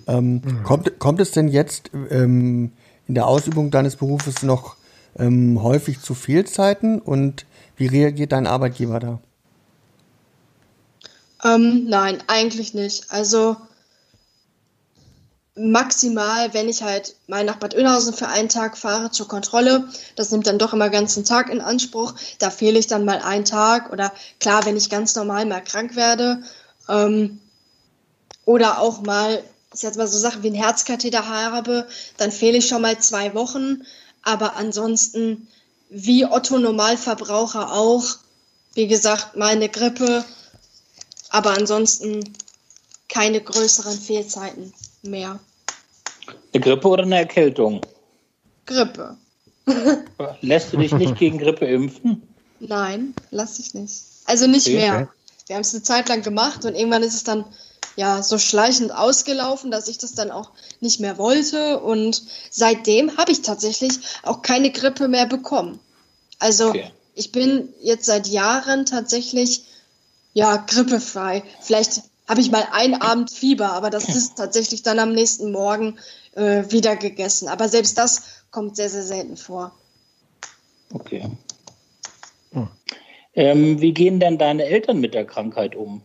[0.07, 0.63] Ähm, mhm.
[0.63, 2.73] kommt, kommt es denn jetzt ähm,
[3.09, 4.77] in der Ausübung deines Berufes noch
[5.19, 7.47] ähm, häufig zu Fehlzeiten und
[7.77, 9.19] wie reagiert dein Arbeitgeber da?
[11.45, 13.11] Ähm, nein, eigentlich nicht.
[13.11, 13.57] Also
[15.57, 20.31] maximal, wenn ich halt mal nach Bad Oeynhausen für einen Tag fahre zur Kontrolle, das
[20.31, 23.91] nimmt dann doch immer ganzen Tag in Anspruch, da fehle ich dann mal einen Tag
[23.91, 26.43] oder klar, wenn ich ganz normal mal krank werde
[26.91, 27.41] ähm,
[28.45, 29.43] oder auch mal,
[29.73, 31.89] ich jetzt mal so Sachen wie ein Herzkatheter habe,
[32.19, 33.83] dann fehle ich schon mal zwei Wochen,
[34.23, 35.49] aber ansonsten
[35.89, 38.05] wie Otto Normalverbraucher auch,
[38.75, 40.23] wie gesagt, mal eine Grippe,
[41.31, 42.37] aber ansonsten
[43.09, 45.39] keine größeren Fehlzeiten mehr.
[46.53, 47.81] Eine Grippe oder eine Erkältung?
[48.65, 49.17] Grippe.
[50.41, 52.23] Lässt du dich nicht gegen Grippe impfen?
[52.61, 54.03] Nein, lass ich nicht.
[54.25, 54.77] Also nicht okay.
[54.77, 55.09] mehr.
[55.47, 57.45] Wir haben es eine Zeit lang gemacht und irgendwann ist es dann
[57.95, 61.81] ja so schleichend ausgelaufen, dass ich das dann auch nicht mehr wollte.
[61.81, 65.79] Und seitdem habe ich tatsächlich auch keine Grippe mehr bekommen.
[66.39, 66.91] Also okay.
[67.15, 69.65] ich bin jetzt seit Jahren tatsächlich
[70.35, 71.43] ja grippefrei.
[71.61, 75.99] Vielleicht habe ich mal einen Abend Fieber, aber das ist tatsächlich dann am nächsten Morgen
[76.35, 77.49] äh, wieder gegessen.
[77.49, 79.73] Aber selbst das kommt sehr, sehr selten vor.
[80.93, 81.31] Okay.
[82.53, 82.69] Hm.
[83.35, 86.03] Ähm, wie gehen denn deine Eltern mit der Krankheit um?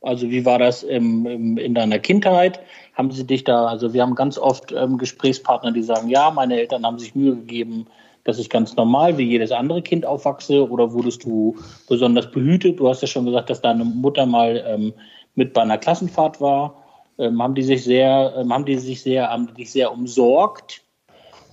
[0.00, 2.60] Also wie war das im, im, in deiner Kindheit?
[2.94, 6.58] Haben sie dich da, also wir haben ganz oft ähm, Gesprächspartner, die sagen, ja, meine
[6.58, 7.86] Eltern haben sich Mühe gegeben,
[8.24, 11.56] dass ich ganz normal wie jedes andere Kind aufwachse oder wurdest du
[11.88, 12.80] besonders behütet?
[12.80, 14.92] Du hast ja schon gesagt, dass deine Mutter mal ähm,
[15.34, 16.82] mit bei einer Klassenfahrt war.
[17.18, 20.82] Ähm, haben die sich sehr, ähm, haben die sich sehr, haben dich sehr umsorgt?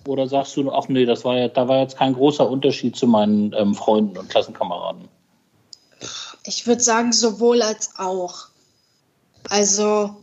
[0.08, 3.06] Oder sagst du, ach nee, das war ja, da war jetzt kein großer Unterschied zu
[3.06, 5.08] meinen ähm, Freunden und Klassenkameraden?
[6.46, 8.48] Ich würde sagen, sowohl als auch.
[9.50, 10.16] Also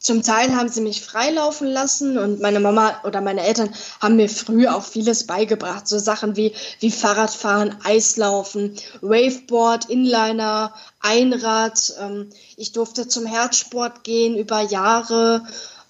[0.00, 4.30] zum Teil haben sie mich freilaufen lassen und meine Mama oder meine Eltern haben mir
[4.30, 5.86] früh auch vieles beigebracht.
[5.86, 11.92] So Sachen wie, wie Fahrradfahren, Eislaufen, Waveboard, Inliner, Einrad.
[12.00, 15.46] Ähm, ich durfte zum Herzsport gehen über Jahre.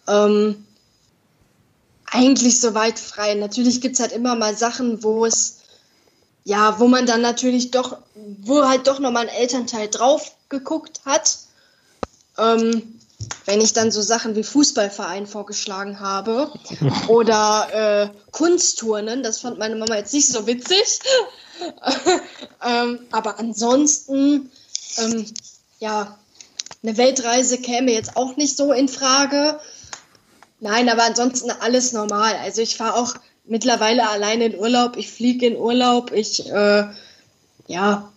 [0.08, 0.66] Ähm,
[2.06, 3.34] eigentlich soweit frei.
[3.34, 5.58] Natürlich gibt es halt immer mal Sachen, wo es
[6.42, 11.38] ja, wo man dann natürlich doch, wo halt doch nochmal ein Elternteil drauf geguckt hat.
[12.38, 12.99] Ähm,
[13.46, 16.52] wenn ich dann so Sachen wie Fußballverein vorgeschlagen habe
[17.08, 21.00] oder äh, Kunstturnen, das fand meine Mama jetzt nicht so witzig.
[22.66, 24.50] ähm, aber ansonsten,
[24.98, 25.26] ähm,
[25.78, 26.18] ja,
[26.82, 29.60] eine Weltreise käme jetzt auch nicht so in Frage.
[30.60, 32.34] Nein, aber ansonsten alles normal.
[32.36, 33.14] Also ich fahre auch
[33.44, 36.84] mittlerweile alleine in Urlaub, ich fliege in Urlaub, ich, äh,
[37.66, 38.12] ja,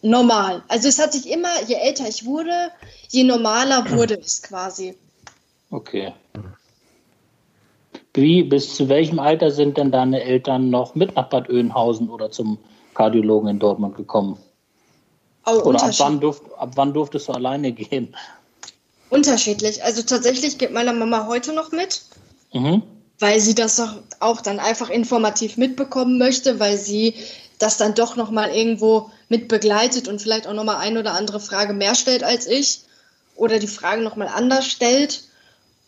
[0.00, 0.62] normal.
[0.68, 2.70] Also es hat sich immer, je älter ich wurde,
[3.12, 4.96] je normaler wurde es quasi.
[5.70, 6.12] Okay.
[8.14, 12.30] Wie, bis zu welchem Alter sind denn deine Eltern noch mit nach Bad Oeynhausen oder
[12.30, 12.58] zum
[12.94, 14.38] Kardiologen in Dortmund gekommen?
[15.46, 18.14] Oh, oder ab wann, durft, ab wann durftest du alleine gehen?
[19.08, 19.82] Unterschiedlich.
[19.82, 22.02] Also tatsächlich geht meine Mama heute noch mit.
[22.52, 22.82] Mhm
[23.22, 27.14] weil sie das doch auch dann einfach informativ mitbekommen möchte, weil sie
[27.60, 31.72] das dann doch nochmal irgendwo mit begleitet und vielleicht auch nochmal ein oder andere Frage
[31.72, 32.80] mehr stellt als ich
[33.34, 35.24] oder die Fragen nochmal anders stellt,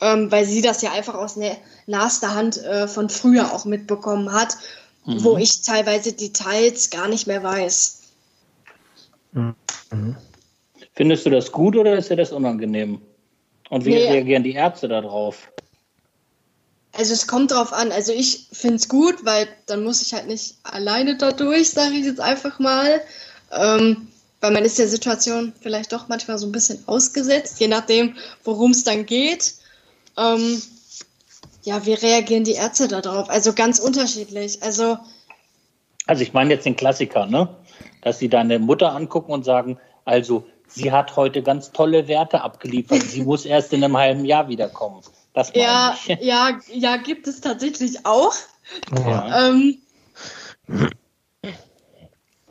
[0.00, 4.32] ähm, weil sie das ja einfach aus ne naster Hand äh, von früher auch mitbekommen
[4.32, 4.56] hat,
[5.04, 5.22] mhm.
[5.22, 8.00] wo ich teilweise Details gar nicht mehr weiß.
[9.32, 10.16] Mhm.
[10.94, 13.00] Findest du das gut oder ist dir das unangenehm?
[13.70, 14.08] Und wie nee.
[14.08, 15.50] reagieren die Ärzte darauf?
[16.92, 17.90] Also es kommt drauf an.
[17.90, 21.94] Also ich finde es gut, weil dann muss ich halt nicht alleine da durch, sage
[21.94, 23.00] ich jetzt einfach mal.
[23.50, 24.08] Ähm,
[24.44, 28.72] weil man ist der Situation vielleicht doch manchmal so ein bisschen ausgesetzt, je nachdem, worum
[28.72, 29.54] es dann geht.
[30.18, 30.60] Ähm,
[31.62, 33.30] ja, wie reagieren die Ärzte darauf?
[33.30, 34.62] Also ganz unterschiedlich.
[34.62, 34.98] Also,
[36.04, 37.56] also ich meine jetzt den Klassiker, ne?
[38.02, 43.00] Dass sie deine Mutter angucken und sagen, also sie hat heute ganz tolle Werte abgeliefert,
[43.00, 45.00] sie muss erst in einem halben Jahr wiederkommen.
[45.32, 48.34] Das ja, ja, ja, gibt es tatsächlich auch.
[48.94, 49.48] Ja.
[49.48, 49.78] Ähm,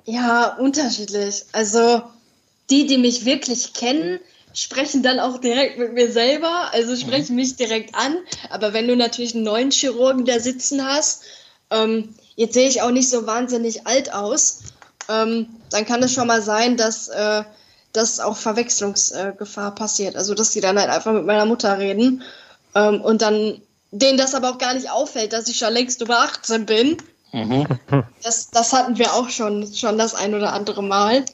[0.06, 1.46] ja, unterschiedlich.
[1.52, 2.02] Also
[2.70, 4.20] die, die mich wirklich kennen,
[4.54, 7.42] sprechen dann auch direkt mit mir selber, also sprechen mhm.
[7.42, 8.18] mich direkt an.
[8.50, 11.24] Aber wenn du natürlich einen neuen Chirurgen da sitzen hast,
[11.72, 14.60] ähm, jetzt sehe ich auch nicht so wahnsinnig alt aus,
[15.10, 17.44] ähm, dann kann es schon mal sein, dass, äh,
[17.92, 20.16] dass auch Verwechslungsgefahr äh, passiert.
[20.16, 22.24] Also dass die dann halt einfach mit meiner Mutter reden
[22.76, 23.62] ähm, und dann
[23.92, 26.98] denen das aber auch gar nicht auffällt, dass ich schon längst über 18 bin.
[27.34, 27.68] Mhm.
[28.24, 31.26] Das, das hatten wir auch schon, schon das ein oder andere Mal.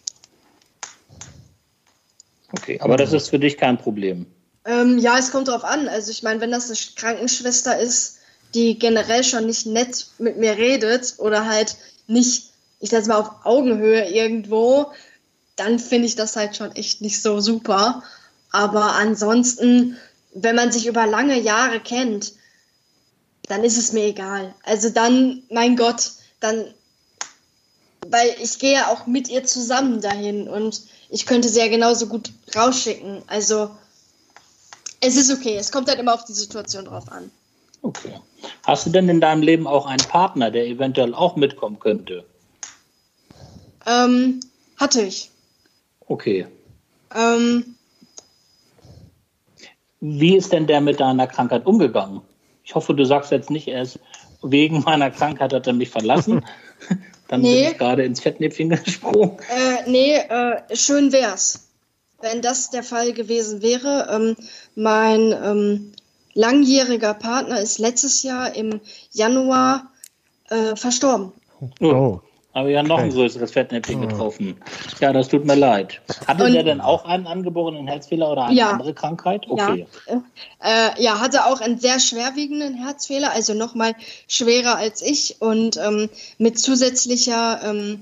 [2.52, 4.26] Okay, aber das ist für dich kein Problem.
[4.66, 5.88] Ähm, ja, es kommt drauf an.
[5.88, 8.18] Also ich meine, wenn das eine Krankenschwester ist,
[8.56, 13.46] die generell schon nicht nett mit mir redet oder halt nicht, ich sag mal, auf
[13.46, 14.88] Augenhöhe irgendwo,
[15.56, 18.02] dann finde ich das halt schon echt nicht so super.
[18.52, 19.98] Aber ansonsten
[20.34, 22.34] wenn man sich über lange Jahre kennt,
[23.50, 24.54] dann ist es mir egal.
[24.64, 26.66] Also dann, mein Gott, dann,
[28.08, 32.08] weil ich gehe ja auch mit ihr zusammen dahin und ich könnte sie ja genauso
[32.08, 33.24] gut rausschicken.
[33.28, 33.72] Also
[35.02, 37.32] es ist okay, es kommt halt immer auf die Situation drauf an.
[37.82, 38.20] Okay.
[38.64, 42.26] Hast du denn in deinem Leben auch einen Partner, der eventuell auch mitkommen könnte?
[43.88, 44.42] Ähm,
[44.78, 45.32] hatte ich.
[46.08, 46.46] Okay.
[47.16, 47.76] Ähm,
[50.02, 52.22] wie ist denn der mit deiner Krankheit umgegangen?
[52.70, 53.98] Ich hoffe, du sagst jetzt nicht erst,
[54.44, 56.46] wegen meiner Krankheit hat er mich verlassen.
[57.28, 57.64] Dann nee.
[57.64, 59.40] bin ich gerade ins Fettnäpfchen gesprungen.
[59.50, 61.68] Äh, nee, äh, schön wär's,
[62.22, 64.08] wenn das der Fall gewesen wäre.
[64.12, 64.36] Ähm,
[64.76, 65.94] mein ähm,
[66.36, 68.82] langjähriger Partner ist letztes Jahr im
[69.14, 69.92] Januar
[70.52, 71.32] äh, verstorben.
[71.80, 72.20] Oh.
[72.52, 74.08] Aber ja noch ein größeres Fettnäpfchen oh.
[74.08, 74.58] getroffen.
[75.00, 76.02] Ja, das tut mir leid.
[76.26, 79.46] Hatte und, der denn auch einen angeborenen Herzfehler oder eine ja, andere Krankheit?
[79.48, 79.86] Okay.
[80.08, 80.24] Ja,
[80.64, 83.94] äh, ja, hatte auch einen sehr schwerwiegenden Herzfehler, also nochmal
[84.28, 86.10] schwerer als ich und ähm,
[86.40, 88.00] mit zusätzlicher, ähm,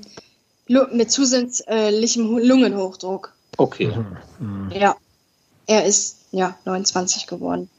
[0.92, 3.34] mit zusätzlichem Lungenhochdruck.
[3.58, 3.92] Okay.
[4.40, 4.72] Mhm.
[4.74, 4.96] Ja,
[5.68, 7.70] er ist ja 29 geworden.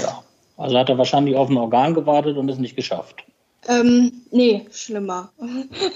[0.00, 0.22] Ja,
[0.56, 3.24] also hat er wahrscheinlich auf ein Organ gewartet und es nicht geschafft.
[3.66, 5.32] Ähm, nee, schlimmer.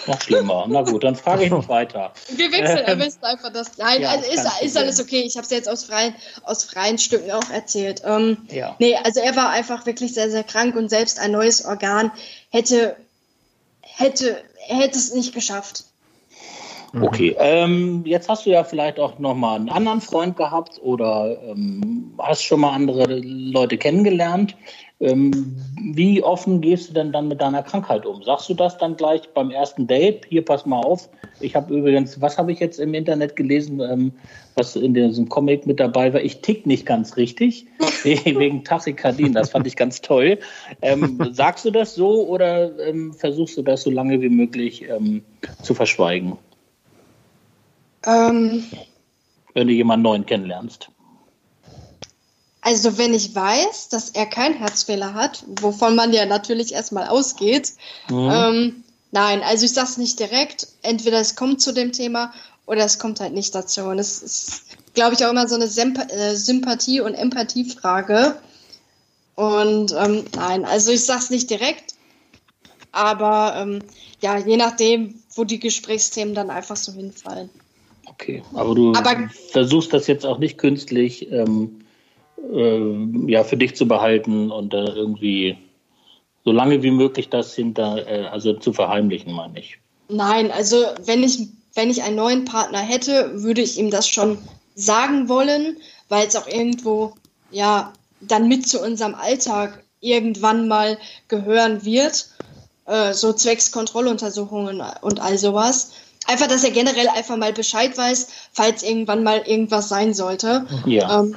[0.07, 0.67] Noch schlimmer.
[0.69, 2.13] Na gut, dann frage ich noch weiter.
[2.29, 3.79] Wir wechseln, er wisst einfach das.
[3.79, 5.23] Nein, ja, also ist, ist alles okay.
[5.25, 8.03] Ich habe es jetzt aus freien, aus freien Stücken auch erzählt.
[8.05, 8.75] Ähm, ja.
[8.79, 12.11] Nee, also er war einfach wirklich sehr, sehr krank und selbst ein neues Organ
[12.51, 12.97] hätte,
[13.81, 15.85] hätte, hätte es nicht geschafft.
[16.93, 17.05] Mhm.
[17.05, 21.39] Okay, ähm, jetzt hast du ja vielleicht auch noch mal einen anderen Freund gehabt oder
[21.43, 24.57] ähm, hast schon mal andere Leute kennengelernt.
[25.03, 25.57] Ähm,
[25.95, 28.23] wie offen gehst du denn dann mit deiner Krankheit um?
[28.23, 30.27] Sagst du das dann gleich beim ersten Date?
[30.29, 31.09] Hier, pass mal auf.
[31.41, 34.13] Ich habe übrigens, was habe ich jetzt im Internet gelesen, ähm,
[34.55, 36.21] was in diesem Comic mit dabei war?
[36.21, 37.67] Ich tick nicht ganz richtig,
[38.05, 39.33] wegen Tachykardien.
[39.33, 40.39] Das fand ich ganz toll.
[40.83, 45.25] Ähm, sagst du das so oder ähm, versuchst du das so lange wie möglich ähm,
[45.63, 46.39] zu verschweigen?
[48.07, 48.63] Ähm,
[49.53, 50.91] Wenn du jemanden neuen kennenlernst.
[52.63, 57.73] Also wenn ich weiß, dass er keinen Herzfehler hat, wovon man ja natürlich erstmal ausgeht,
[58.09, 58.31] mhm.
[58.33, 60.69] ähm, nein, also ich sag's nicht direkt.
[60.83, 62.33] Entweder es kommt zu dem Thema
[62.67, 63.83] oder es kommt halt nicht dazu.
[63.83, 64.63] Und es ist,
[64.95, 68.37] glaube ich, auch immer so eine Symp äh, Sympathie- und Empathiefrage.
[69.35, 71.95] Und ähm, nein, also ich sag's nicht direkt,
[72.93, 73.81] aber ähm,
[74.21, 77.51] ja, je nachdem, wo die Gesprächsthemen dann einfach so hinfallen.
[78.07, 81.82] Okay, aber du aber, versuchst das jetzt auch nicht künstlich ähm,
[82.53, 85.59] äh, ja, für dich zu behalten und äh, irgendwie
[86.45, 89.79] so lange wie möglich das hinter, äh, also zu verheimlichen, meine ich.
[90.09, 94.39] Nein, also wenn ich, wenn ich einen neuen Partner hätte, würde ich ihm das schon
[94.75, 95.77] sagen wollen,
[96.09, 97.15] weil es auch irgendwo,
[97.51, 102.29] ja, dann mit zu unserem Alltag irgendwann mal gehören wird.
[102.87, 105.93] Äh, so zwecks Kontrolluntersuchungen und all sowas.
[106.27, 110.67] Einfach, dass er generell einfach mal Bescheid weiß, falls irgendwann mal irgendwas sein sollte.
[110.87, 111.21] Ja.
[111.21, 111.37] Ähm,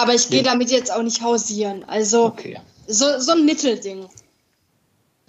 [0.00, 1.84] aber ich gehe damit jetzt auch nicht hausieren.
[1.86, 2.58] Also okay.
[2.86, 4.06] so, so ein Mittelding.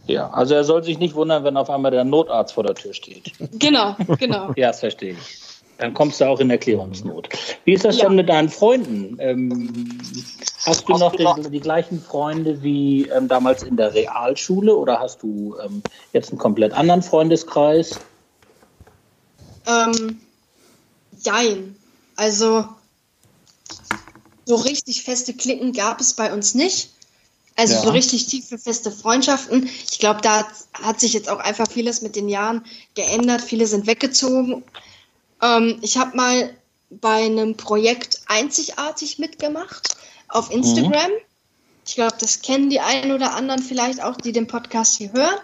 [0.08, 2.94] Ja, also er soll sich nicht wundern, wenn auf einmal der Notarzt vor der Tür
[2.94, 3.32] steht.
[3.60, 4.52] Genau, genau.
[4.56, 5.52] ja, das verstehe ich.
[5.78, 7.30] Dann kommst du auch in Erklärungsnot.
[7.66, 8.06] Wie ist das ja.
[8.06, 9.18] denn mit deinen Freunden?
[9.20, 10.00] Ähm,
[10.66, 15.24] hast du noch die, die gleichen Freunde wie ähm, damals in der Realschule oder hast
[15.24, 15.82] du ähm,
[16.14, 18.00] jetzt einen komplett anderen Freundeskreis?
[19.68, 20.20] Ähm,
[21.24, 21.76] jein.
[22.16, 22.66] Also
[24.46, 26.90] so richtig feste Klicken gab es bei uns nicht.
[27.56, 27.82] Also ja.
[27.82, 29.70] so richtig tiefe, feste Freundschaften.
[29.90, 33.42] Ich glaube, da hat sich jetzt auch einfach vieles mit den Jahren geändert.
[33.42, 34.64] Viele sind weggezogen.
[35.42, 36.56] Ähm, ich habe mal
[36.90, 39.96] bei einem Projekt einzigartig mitgemacht
[40.28, 40.58] auf mhm.
[40.58, 41.12] Instagram.
[41.12, 41.26] Mhm.
[41.86, 45.40] Ich glaube, das kennen die einen oder anderen vielleicht auch, die den Podcast hier hören.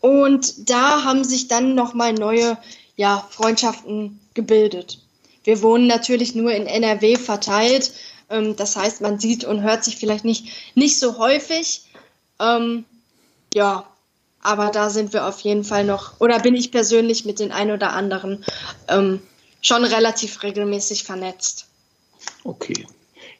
[0.00, 2.58] Und da haben sich dann nochmal neue
[2.96, 5.00] ja, Freundschaften gebildet.
[5.46, 7.92] Wir wohnen natürlich nur in NRW verteilt.
[8.28, 11.84] Ähm, das heißt, man sieht und hört sich vielleicht nicht, nicht so häufig.
[12.40, 12.84] Ähm,
[13.54, 13.86] ja,
[14.42, 17.70] aber da sind wir auf jeden Fall noch, oder bin ich persönlich mit den ein
[17.70, 18.44] oder anderen
[18.88, 19.22] ähm,
[19.62, 21.66] schon relativ regelmäßig vernetzt.
[22.44, 22.86] Okay.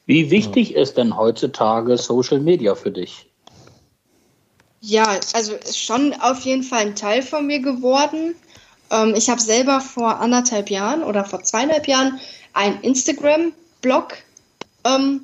[0.05, 3.25] Wie wichtig ist denn heutzutage Social Media für dich?
[4.79, 8.35] Ja, also ist schon auf jeden Fall ein Teil von mir geworden.
[8.91, 12.19] Ähm, ich habe selber vor anderthalb Jahren oder vor zweieinhalb Jahren
[12.53, 14.17] einen Instagram-Blog
[14.83, 15.21] ähm,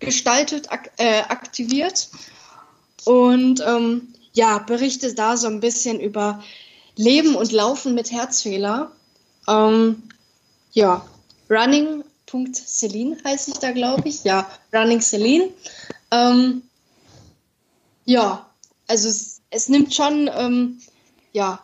[0.00, 2.08] gestaltet, ak äh, aktiviert
[3.04, 6.42] und ähm, ja, berichte da so ein bisschen über
[6.96, 8.92] Leben und Laufen mit Herzfehler.
[9.48, 10.02] Ähm,
[10.72, 11.04] ja,
[11.48, 14.24] running.celine heiße ich da, glaube ich.
[14.24, 15.48] Ja, running Celine.
[16.10, 16.62] Ähm,
[18.04, 18.46] ja,
[18.86, 20.80] also es, es nimmt schon, ähm,
[21.32, 21.60] ja,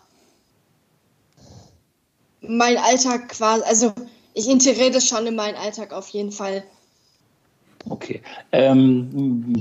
[2.48, 3.92] mein Alltag quasi, also
[4.34, 6.64] ich integriere das schon in meinen Alltag auf jeden Fall.
[7.88, 8.22] Okay.
[8.52, 9.54] Ähm,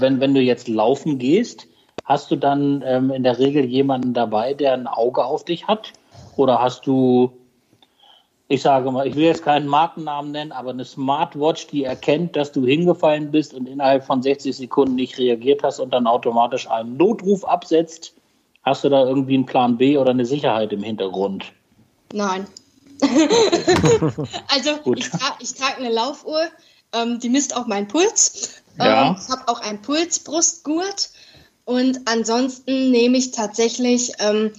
[0.00, 1.66] wenn, wenn du jetzt laufen gehst,
[2.04, 5.92] hast du dann ähm, in der Regel jemanden dabei, der ein Auge auf dich hat?
[6.36, 7.32] Oder hast du,
[8.48, 12.50] ich sage mal, ich will jetzt keinen Markennamen nennen, aber eine Smartwatch, die erkennt, dass
[12.52, 16.96] du hingefallen bist und innerhalb von 60 Sekunden nicht reagiert hast und dann automatisch einen
[16.96, 18.14] Notruf absetzt?
[18.62, 21.52] Hast du da irgendwie einen Plan B oder eine Sicherheit im Hintergrund?
[22.12, 22.46] Nein.
[24.48, 26.48] also ich, tra ich trage eine Laufuhr,
[26.92, 28.50] ähm, die misst auch meinen Puls.
[28.78, 29.08] Ja.
[29.08, 31.10] Ähm, ich habe auch einen Pulsbrustgurt
[31.64, 34.52] und ansonsten nehme ich tatsächlich ähm,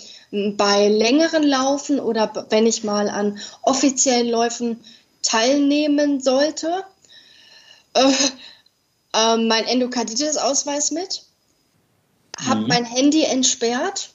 [0.58, 4.80] bei längeren Laufen oder wenn ich mal an offiziellen Läufen
[5.22, 6.84] teilnehmen sollte,
[7.93, 8.12] äh,
[9.14, 11.24] äh, mein Endokarditis-Ausweis mit,
[12.45, 12.68] habe mhm.
[12.68, 14.12] mein Handy entsperrt.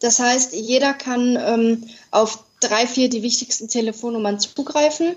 [0.00, 5.16] Das heißt, jeder kann ähm, auf drei, vier die wichtigsten Telefonnummern zugreifen.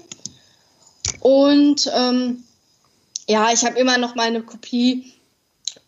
[1.19, 2.43] Und ähm,
[3.27, 5.13] ja, ich habe immer noch meine Kopie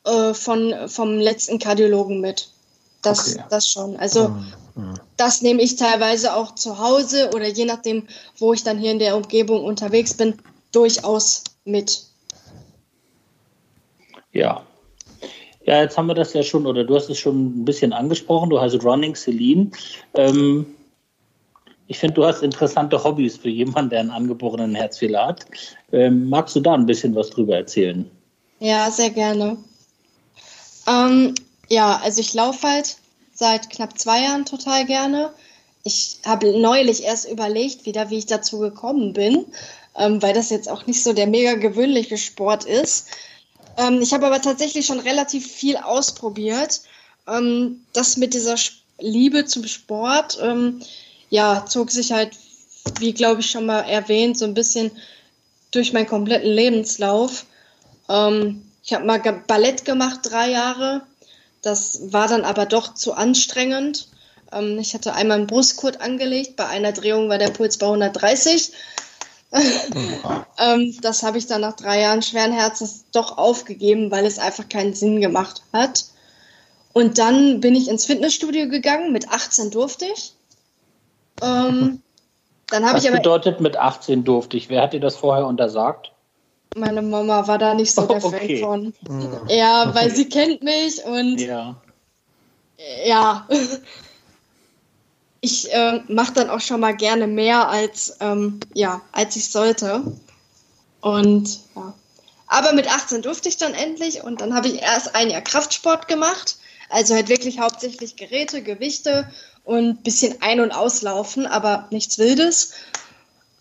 [0.05, 2.49] äh, von, vom letzten Kardiologen mit.
[3.01, 3.43] Das, okay.
[3.49, 3.97] das schon.
[3.97, 4.99] Also mhm.
[5.17, 8.99] das nehme ich teilweise auch zu Hause oder je nachdem, wo ich dann hier in
[8.99, 10.35] der Umgebung unterwegs bin,
[10.71, 12.05] durchaus mit.
[14.31, 14.65] Ja.
[15.65, 18.49] Ja, jetzt haben wir das ja schon, oder du hast es schon ein bisschen angesprochen,
[18.49, 19.71] du heißt Running Celine.
[20.13, 20.65] Ähm,
[21.87, 25.45] ich finde, du hast interessante Hobbys für jemanden, der einen angeborenen Herzfehler hat.
[25.91, 28.09] Ähm, magst du da ein bisschen was drüber erzählen?
[28.59, 29.57] Ja, sehr gerne.
[30.87, 31.35] Ähm,
[31.69, 32.97] ja, also ich laufe halt
[33.33, 35.33] seit knapp zwei Jahren total gerne.
[35.83, 39.45] Ich habe neulich erst überlegt, wieder, wie ich dazu gekommen bin,
[39.97, 43.07] ähm, weil das jetzt auch nicht so der mega gewöhnliche Sport ist.
[43.77, 46.81] Ähm, ich habe aber tatsächlich schon relativ viel ausprobiert.
[47.27, 48.55] Ähm, das mit dieser
[48.99, 50.81] Liebe zum Sport, ähm,
[51.33, 52.37] ja, zog sich halt,
[52.99, 54.91] wie glaube ich schon mal erwähnt, so ein bisschen
[55.71, 57.47] durch meinen kompletten Lebenslauf.
[58.07, 61.01] Ähm, ich habe mal Ballett gemacht, drei Jahre.
[61.63, 64.09] Das war dann aber doch zu anstrengend.
[64.51, 66.55] Ähm, ich hatte einmal einen Brustgurt angelegt.
[66.55, 68.71] Bei einer Drehung war der Puls bei 130.
[70.59, 74.69] ähm, das habe ich dann nach drei Jahren schweren Herzens doch aufgegeben, weil es einfach
[74.69, 76.05] keinen Sinn gemacht hat.
[76.93, 79.11] Und dann bin ich ins Fitnessstudio gegangen.
[79.11, 80.33] Mit 18 durfte ich.
[81.41, 82.01] Ähm,
[82.67, 84.69] dann Was ich aber, bedeutet mit 18 durfte ich?
[84.69, 86.11] Wer hat dir das vorher untersagt?
[86.75, 88.59] Meine Mama war da nicht so der okay.
[88.59, 89.15] Fan von.
[89.15, 89.39] Mhm.
[89.47, 91.75] Ja, weil sie kennt mich und ja.
[93.05, 93.47] Ja.
[95.45, 100.01] Ich äh, mache dann auch schon mal gerne mehr als ähm, ja, als ich sollte.
[101.01, 101.93] Und ja.
[102.47, 106.07] Aber mit 18 durfte ich dann endlich und dann habe ich erst ein Jahr Kraftsport
[106.07, 106.57] gemacht.
[106.89, 109.27] Also halt wirklich hauptsächlich Geräte, Gewichte
[109.63, 112.73] und bisschen ein- und auslaufen, aber nichts Wildes.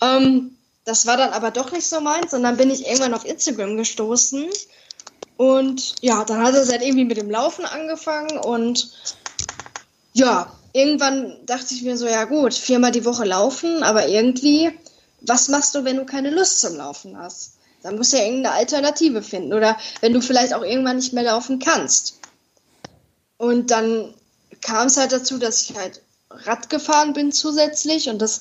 [0.01, 3.25] Ähm, das war dann aber doch nicht so meins und dann bin ich irgendwann auf
[3.25, 4.49] Instagram gestoßen
[5.37, 8.93] und ja, dann hat es halt irgendwie mit dem Laufen angefangen und
[10.13, 14.71] ja, irgendwann dachte ich mir so, ja gut, viermal die Woche laufen, aber irgendwie,
[15.21, 17.55] was machst du, wenn du keine Lust zum Laufen hast?
[17.83, 21.25] Dann musst du ja irgendeine Alternative finden oder wenn du vielleicht auch irgendwann nicht mehr
[21.25, 22.19] laufen kannst.
[23.39, 24.15] Und dann
[24.63, 26.01] kam es halt dazu, dass ich halt
[26.31, 28.41] Rad gefahren bin zusätzlich und das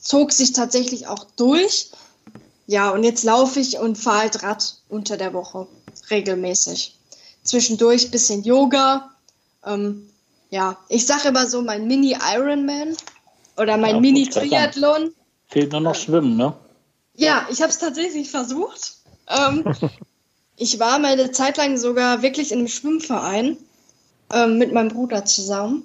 [0.00, 1.90] zog sich tatsächlich auch durch.
[2.66, 5.66] Ja, und jetzt laufe ich und fahre halt Rad unter der Woche
[6.10, 6.96] regelmäßig.
[7.42, 9.10] Zwischendurch bisschen Yoga.
[9.66, 10.08] Ähm,
[10.50, 12.96] ja, ich sage immer so mein Mini-Ironman
[13.56, 15.12] oder mein ja, Mini-Triathlon.
[15.48, 16.54] Fehlt nur noch Schwimmen, ne?
[17.16, 18.96] Ja, ich habe es tatsächlich versucht.
[19.28, 19.64] Ähm,
[20.56, 23.58] ich war mal eine Zeit lang sogar wirklich in einem Schwimmverein
[24.32, 25.84] ähm, mit meinem Bruder zusammen.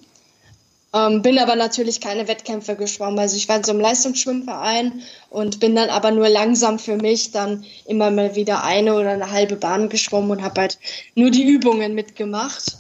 [0.92, 3.20] Ähm, bin aber natürlich keine Wettkämpfe geschwommen.
[3.20, 7.32] Also ich war in so einem Leistungsschwimmverein und bin dann aber nur langsam für mich
[7.32, 10.80] dann immer mal wieder eine oder eine halbe Bahn geschwommen und habe halt
[11.14, 12.78] nur die Übungen mitgemacht,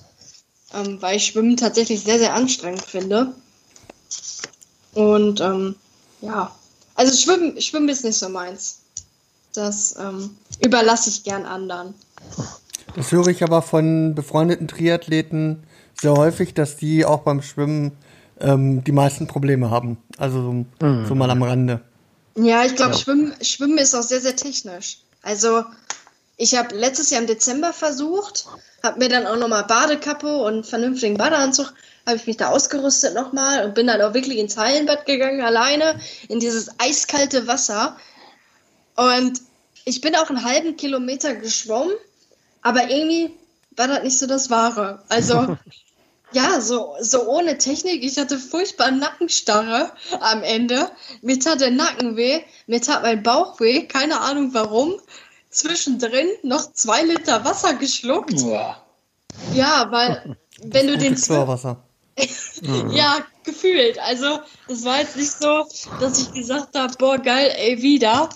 [0.74, 3.34] ähm, weil ich Schwimmen tatsächlich sehr, sehr anstrengend finde.
[4.96, 5.76] Und ähm,
[6.22, 6.56] ja,
[6.96, 8.80] also Schwimmen, Schwimmen ist nicht so meins.
[9.54, 11.94] Das ähm, überlasse ich gern anderen.
[13.00, 15.64] Das höre ich aber von befreundeten Triathleten
[16.02, 17.94] sehr häufig, dass die auch beim Schwimmen
[18.42, 19.96] ähm, die meisten Probleme haben.
[20.18, 21.06] Also so, mhm.
[21.08, 21.80] so mal am Rande.
[22.36, 22.98] Ja, ich glaube, ja.
[22.98, 24.98] Schwimmen, Schwimmen ist auch sehr, sehr technisch.
[25.22, 25.64] Also
[26.36, 28.48] ich habe letztes Jahr im Dezember versucht,
[28.84, 31.74] habe mir dann auch nochmal Badekappe und vernünftigen Badeanzug,
[32.06, 36.02] habe ich mich da ausgerüstet nochmal und bin dann auch wirklich ins Hallenbad gegangen, alleine
[36.28, 37.96] in dieses eiskalte Wasser.
[38.98, 39.40] Und
[39.86, 41.94] ich bin auch einen halben Kilometer geschwommen
[42.62, 43.32] aber irgendwie
[43.76, 45.04] war das nicht so das Wahre.
[45.10, 45.58] Also,
[46.32, 48.04] ja, so, so ohne Technik.
[48.04, 50.90] Ich hatte furchtbar Nackenstarre am Ende.
[51.22, 54.96] Mir tat der Nacken weh, mir tat mein Bauch weh, keine Ahnung warum.
[55.50, 58.36] Zwischendrin noch zwei Liter Wasser geschluckt.
[58.42, 58.84] Boah.
[59.54, 61.78] Ja, weil wenn du den Wasser.
[62.92, 63.98] ja, gefühlt.
[64.00, 65.66] Also, es war jetzt nicht so,
[66.00, 68.30] dass ich gesagt habe, boah, geil, ey, wieder.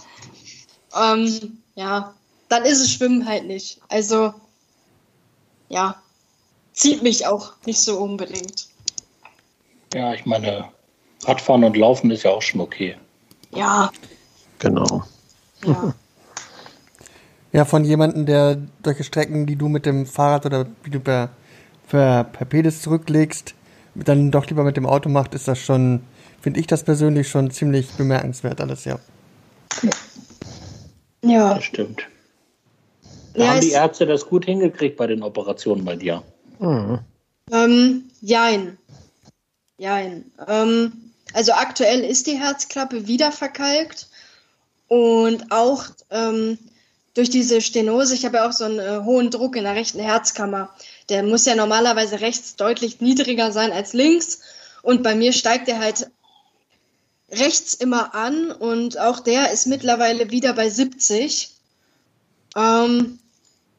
[0.96, 2.14] Ähm, ja,
[2.54, 3.82] dann ist es Schwimmen halt nicht.
[3.90, 4.32] Also,
[5.70, 5.96] ja,
[6.74, 8.68] zieht mich auch nicht so unbedingt.
[9.96, 10.70] Ja, ich meine,
[11.24, 12.96] Radfahren und Laufen ist ja auch schon okay.
[13.56, 13.92] Ja.
[14.60, 15.04] Genau.
[15.66, 15.96] Ja.
[17.54, 21.30] ja, von jemandem, der solche Strecken, die du mit dem Fahrrad oder wie du per,
[21.90, 23.56] per, per Pedis zurücklegst,
[23.96, 26.04] dann doch lieber mit dem Auto macht, ist das schon,
[26.40, 29.00] finde ich das persönlich schon ziemlich bemerkenswert alles, ja.
[31.24, 31.56] Ja.
[31.56, 32.08] Das stimmt.
[33.34, 36.24] Da ja, haben die Ärzte das gut hingekriegt bei den Operationen bei dir.
[36.60, 37.00] Mhm.
[37.52, 38.78] Ähm, jein.
[39.78, 40.32] Jein.
[40.48, 44.08] Ähm, Also aktuell ist die Herzklappe wieder verkalkt
[44.88, 46.60] und auch ähm,
[47.16, 50.00] durch diese Stenose, ich habe ja auch so einen äh, hohen Druck in der rechten
[50.00, 50.70] Herzkammer.
[51.10, 54.42] Der muss ja normalerweise rechts deutlich niedriger sein als links.
[54.84, 56.10] Und bei mir steigt er halt
[57.32, 61.50] rechts immer an und auch der ist mittlerweile wieder bei 70.
[62.56, 63.20] Ähm,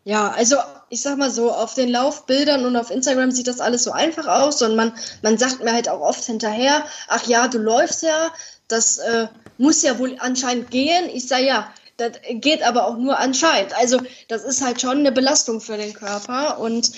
[0.04, 0.56] ja, also
[0.90, 4.26] ich sag mal so, auf den Laufbildern und auf Instagram sieht das alles so einfach
[4.26, 4.92] aus und man,
[5.22, 8.32] man sagt mir halt auch oft hinterher, ach ja, du läufst ja,
[8.68, 11.08] das äh, muss ja wohl anscheinend gehen.
[11.12, 13.74] Ich sage ja, das geht aber auch nur anscheinend.
[13.76, 13.98] Also
[14.28, 16.90] das ist halt schon eine Belastung für den Körper und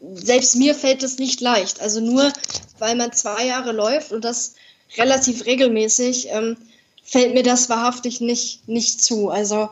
[0.00, 1.80] selbst mir fällt es nicht leicht.
[1.80, 2.32] Also nur
[2.78, 4.54] weil man zwei Jahre läuft und das
[4.96, 6.56] relativ regelmäßig, ähm,
[7.02, 9.30] fällt mir das wahrhaftig nicht, nicht zu.
[9.30, 9.70] Also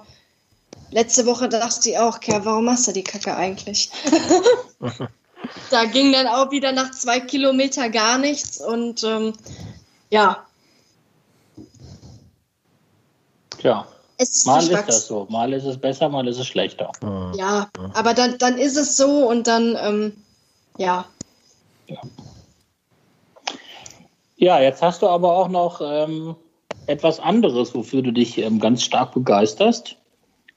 [0.95, 3.91] letzte Woche dachte ich auch, Kerl, warum machst du die Kacke eigentlich?
[5.71, 9.35] da ging dann auch wieder nach zwei Kilometer gar nichts und ähm,
[10.11, 10.47] ja.
[13.59, 13.87] Tja,
[14.19, 15.27] ist mal ist das so.
[15.29, 16.93] Mal ist es besser, mal ist es schlechter.
[17.37, 20.13] Ja, aber dann, dann ist es so und dann, ähm,
[20.79, 21.07] ja.
[21.89, 21.99] ja.
[24.37, 26.37] Ja, jetzt hast du aber auch noch ähm,
[26.87, 29.97] etwas anderes, wofür du dich ähm, ganz stark begeisterst.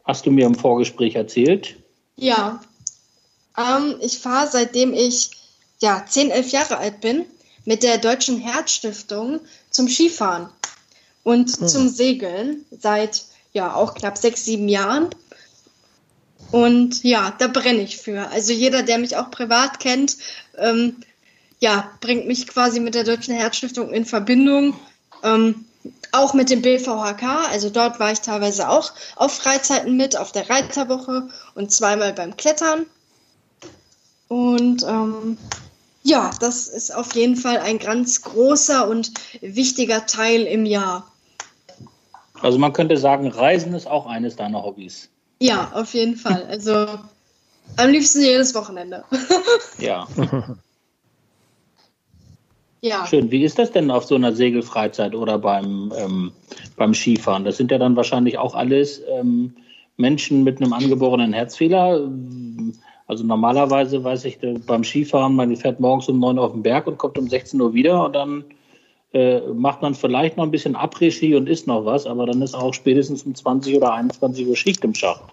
[0.08, 1.76] Hast du mir im Vorgespräch erzählt?
[2.16, 2.62] Ja.
[3.58, 5.32] Ähm, ich fahre seitdem ich
[5.80, 7.26] ja, 10, 11 Jahre alt bin
[7.66, 10.50] mit der Deutschen Herzstiftung zum Skifahren
[11.24, 11.68] und hm.
[11.68, 15.10] zum Segeln seit ja auch knapp sechs, sieben Jahren.
[16.52, 18.30] Und ja, da brenne ich für.
[18.30, 20.16] Also jeder, der mich auch privat kennt,
[20.58, 20.96] ähm,
[21.60, 24.80] ja, bringt mich quasi mit der Deutschen Herzstiftung in Verbindung.
[25.24, 25.66] Ähm,
[26.12, 30.50] auch mit dem BVHK, also dort war ich teilweise auch auf Freizeiten mit, auf der
[30.50, 32.86] Reiterwoche und zweimal beim Klettern.
[34.28, 35.38] Und ähm,
[36.04, 41.12] ja, das ist auf jeden Fall ein ganz großer und wichtiger Teil im Jahr.
[42.42, 45.10] Also man könnte sagen, Reisen ist auch eines deiner Hobbys.
[45.40, 46.46] Ja, auf jeden Fall.
[46.50, 46.88] Also
[47.76, 49.04] am liebsten jedes Wochenende.
[49.80, 50.08] ja.
[52.88, 53.06] Ja.
[53.06, 53.32] Schön.
[53.32, 56.32] Wie ist das denn auf so einer Segelfreizeit oder beim, ähm,
[56.78, 57.44] beim Skifahren?
[57.44, 59.54] Das sind ja dann wahrscheinlich auch alles ähm,
[59.98, 62.10] Menschen mit einem angeborenen Herzfehler.
[63.08, 66.98] Also normalerweise weiß ich beim Skifahren, man fährt morgens um neun auf den Berg und
[66.98, 68.46] kommt um 16 Uhr wieder und dann
[69.14, 72.54] äh, macht man vielleicht noch ein bisschen Après-Ski und isst noch was, aber dann ist
[72.54, 75.24] auch spätestens um 20 oder 21 Uhr Schicht im Schacht.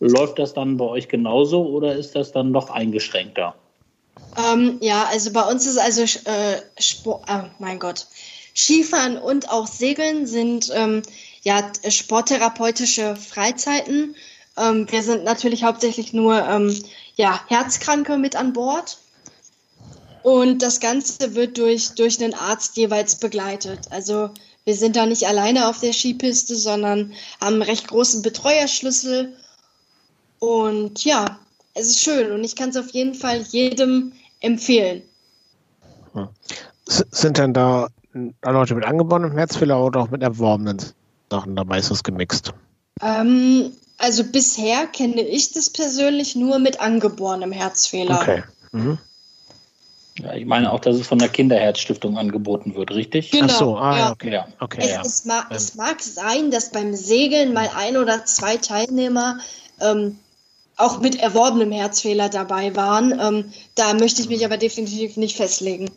[0.00, 3.54] Läuft das dann bei euch genauso oder ist das dann noch eingeschränkter?
[4.36, 8.06] Ähm, ja, also bei uns ist also äh, Sport, oh mein Gott,
[8.54, 11.02] Skifahren und auch Segeln sind ähm,
[11.42, 14.14] ja sporttherapeutische Freizeiten.
[14.56, 16.82] Ähm, wir sind natürlich hauptsächlich nur ähm,
[17.16, 18.98] ja, Herzkranke mit an Bord.
[20.22, 23.80] Und das Ganze wird durch, durch einen Arzt jeweils begleitet.
[23.90, 24.30] Also
[24.64, 29.36] wir sind da nicht alleine auf der Skipiste, sondern haben einen recht großen Betreuerschlüssel.
[30.40, 31.38] Und ja,
[31.76, 35.02] es ist schön und ich kann es auf jeden Fall jedem empfehlen.
[36.14, 36.28] Hm.
[36.86, 37.88] Sind denn da
[38.42, 40.78] Leute mit angeborenem Herzfehler oder auch mit erworbenen
[41.30, 41.78] Sachen dabei?
[41.78, 42.54] Ist das gemixt?
[43.02, 48.20] Ähm, also bisher kenne ich das persönlich nur mit angeborenem Herzfehler.
[48.20, 48.42] Okay.
[48.72, 48.98] Mhm.
[50.18, 53.32] Ja, ich meine auch, dass es von der Kinderherzstiftung angeboten wird, richtig?
[53.32, 53.46] Genau.
[53.50, 54.12] Ach so, ah, ja.
[54.12, 54.32] okay.
[54.32, 54.48] Ja.
[54.60, 55.02] okay es, ja.
[55.02, 59.38] es, mag, es mag sein, dass beim Segeln mal ein oder zwei Teilnehmer
[59.80, 60.18] ähm,
[60.76, 63.18] auch mit erworbenem Herzfehler dabei waren.
[63.18, 65.90] Ähm, da möchte ich mich aber definitiv nicht festlegen.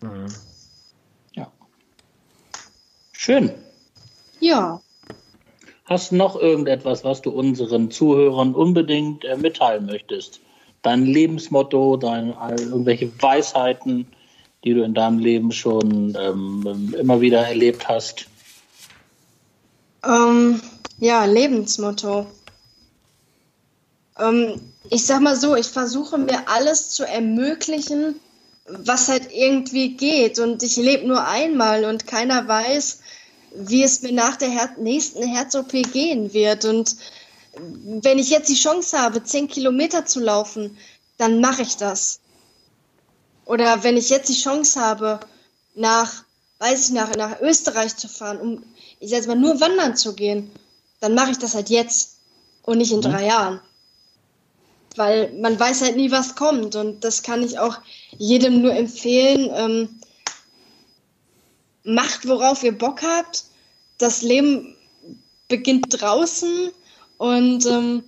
[0.00, 0.26] Mhm.
[1.34, 1.50] Ja.
[3.12, 3.52] Schön.
[4.40, 4.80] Ja.
[5.86, 10.40] Hast du noch irgendetwas, was du unseren Zuhörern unbedingt äh, mitteilen möchtest?
[10.82, 14.06] Dein Lebensmotto, dein, irgendwelche Weisheiten,
[14.64, 18.26] die du in deinem Leben schon ähm, immer wieder erlebt hast?
[20.04, 20.60] Ähm,
[20.98, 22.26] ja, Lebensmotto.
[24.18, 24.60] Ähm,
[24.90, 28.20] ich sag mal so, ich versuche mir alles zu ermöglichen,
[28.66, 30.38] was halt irgendwie geht.
[30.38, 33.00] Und ich lebe nur einmal und keiner weiß,
[33.56, 36.64] wie es mir nach der Her nächsten Herz-OP gehen wird.
[36.64, 36.96] Und
[37.56, 40.76] wenn ich jetzt die Chance habe, zehn Kilometer zu laufen,
[41.18, 42.20] dann mache ich das.
[43.44, 45.20] Oder wenn ich jetzt die Chance habe,
[45.74, 46.24] nach,
[46.58, 48.64] weiß ich, nach, nach Österreich zu fahren, um,
[49.00, 50.50] ich sag mal, nur wandern zu gehen,
[51.00, 52.16] dann mache ich das halt jetzt
[52.62, 53.02] und nicht in mhm.
[53.02, 53.60] drei Jahren
[54.96, 56.76] weil man weiß halt nie, was kommt.
[56.76, 57.78] Und das kann ich auch
[58.18, 59.50] jedem nur empfehlen.
[59.54, 60.00] Ähm,
[61.84, 63.44] macht, worauf ihr Bock habt.
[63.98, 64.76] Das Leben
[65.48, 66.70] beginnt draußen.
[67.18, 68.04] Und ähm,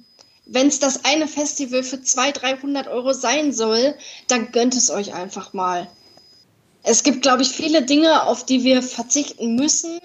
[0.46, 3.94] wenn es das eine Festival für 200, 300 Euro sein soll,
[4.28, 5.88] dann gönnt es euch einfach mal.
[6.82, 9.98] es gibt, glaube ich, viele Dinge, auf die wir verzichten müssen,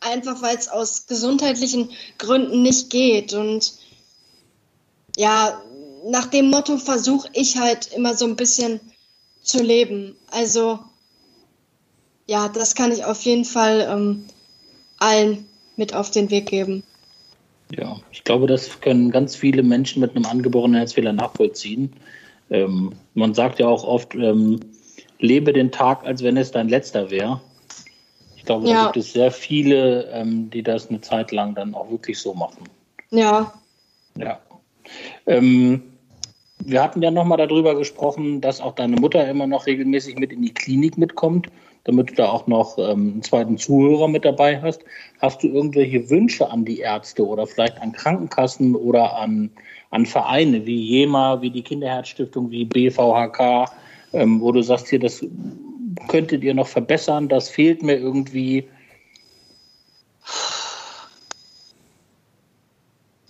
[0.00, 3.34] einfach weil es aus gesundheitlichen Gründen nicht geht.
[3.34, 3.74] Und
[5.16, 5.60] ja,
[6.06, 8.80] nach dem Motto versuche ich halt immer so ein bisschen
[9.42, 10.16] zu leben.
[10.30, 10.78] Also
[12.26, 14.24] ja, das kann ich auf jeden Fall ähm,
[14.98, 15.46] allen
[15.76, 16.82] mit auf den Weg geben.
[17.76, 21.92] Ja, ich glaube, das können ganz viele Menschen mit einem angeborenen Herzfehler nachvollziehen.
[22.50, 24.60] Ähm, man sagt ja auch oft, ähm,
[25.18, 27.40] lebe den Tag, als wenn es dein letzter wäre.
[28.36, 28.74] Ich glaube, ja.
[28.74, 32.34] da gibt es sehr viele, ähm, die das eine Zeit lang dann auch wirklich so
[32.34, 32.64] machen.
[33.10, 33.52] Ja.
[34.16, 34.40] Ja.
[35.26, 35.89] Ähm,
[36.64, 40.42] wir hatten ja nochmal darüber gesprochen, dass auch deine Mutter immer noch regelmäßig mit in
[40.42, 41.48] die Klinik mitkommt,
[41.84, 44.82] damit du da auch noch ähm, einen zweiten Zuhörer mit dabei hast.
[45.20, 49.50] Hast du irgendwelche Wünsche an die Ärzte oder vielleicht an Krankenkassen oder an,
[49.90, 53.66] an Vereine wie JEMA, wie die Kinderherzstiftung, wie BVHK,
[54.12, 55.24] ähm, wo du sagst, hier, das
[56.08, 58.68] könntet ihr noch verbessern, das fehlt mir irgendwie?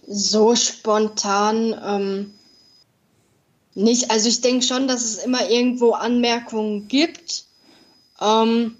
[0.06, 2.34] So spontan ähm,
[3.74, 4.10] nicht.
[4.10, 7.44] Also ich denke schon, dass es immer irgendwo Anmerkungen gibt.
[8.20, 8.76] Ähm,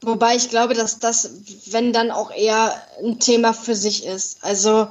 [0.00, 1.30] wobei ich glaube, dass das,
[1.66, 4.38] wenn dann auch eher ein Thema für sich ist.
[4.42, 4.88] Also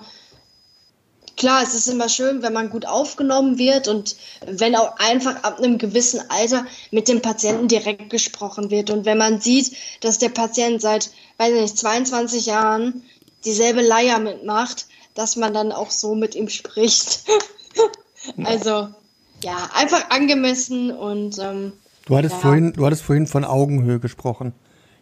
[1.37, 4.15] klar, es ist immer schön, wenn man gut aufgenommen wird und
[4.45, 8.89] wenn auch einfach ab einem gewissen Alter mit dem Patienten direkt gesprochen wird.
[8.89, 13.03] Und wenn man sieht, dass der Patient seit, weiß ich nicht, 22 Jahren
[13.45, 17.23] dieselbe Leier mitmacht, dass man dann auch so mit ihm spricht.
[18.43, 18.89] also
[19.43, 21.73] ja, einfach angemessen und ähm,
[22.05, 22.39] du hattest ja.
[22.39, 24.53] vorhin, du hattest vorhin von Augenhöhe gesprochen.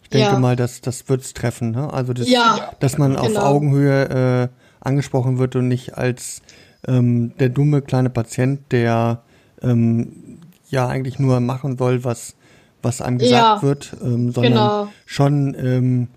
[0.04, 0.40] Ich denke ja.
[0.40, 1.94] mal, dass das wird's treffen, ne?
[1.94, 3.28] Also das, ja, dass man genau.
[3.28, 6.42] auf Augenhöhe äh, angesprochen wird und nicht als
[6.88, 9.22] ähm, der dumme kleine Patient, der
[9.62, 10.40] ähm,
[10.70, 12.36] ja eigentlich nur machen soll, was
[12.82, 14.88] was einem gesagt wird, ähm, sondern genau.
[15.06, 16.08] schon ähm,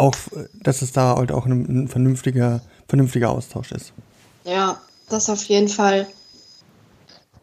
[0.00, 0.14] auch,
[0.62, 3.92] dass es da halt auch ein, ein vernünftiger, vernünftiger Austausch ist.
[4.44, 6.06] Ja, das auf jeden Fall.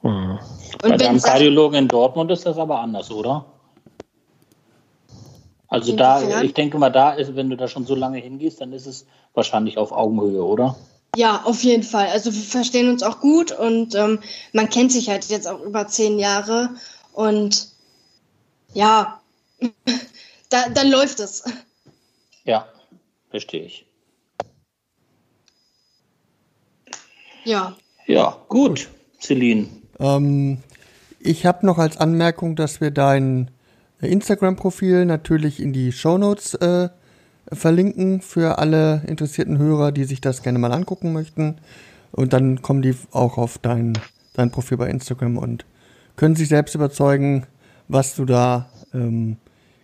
[0.01, 0.39] Mhm.
[0.83, 3.45] Und Bei deinem Kardiologen in Dortmund ist das aber anders, oder?
[5.69, 8.71] Also da, ich denke mal, da ist, wenn du da schon so lange hingehst, dann
[8.71, 10.77] ist es wahrscheinlich auf Augenhöhe, oder?
[11.15, 12.07] Ja, auf jeden Fall.
[12.07, 14.19] Also wir verstehen uns auch gut und ähm,
[14.53, 16.69] man kennt sich halt jetzt auch über zehn Jahre
[17.11, 17.67] und
[18.73, 19.19] ja,
[20.49, 21.43] da, dann läuft es.
[22.47, 22.65] Ja,
[23.29, 23.85] verstehe ich.
[27.43, 27.75] Ja.
[28.07, 28.89] Ja, gut,
[29.19, 29.67] Celine.
[29.99, 30.59] Ähm,
[31.19, 33.51] ich habe noch als Anmerkung, dass wir dein
[33.99, 36.87] Instagram-Profil natürlich in die Shownotes äh,
[37.51, 41.57] verlinken für alle interessierten Hörer, die sich das gerne mal angucken möchten.
[42.11, 43.93] Und dann kommen die auch auf dein,
[44.33, 45.65] dein Profil bei Instagram und
[46.15, 47.45] können sich selbst überzeugen,
[47.89, 49.35] was du da ähm,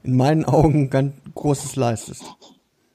[0.04, 2.24] in meinen Augen ganz Großes leistest.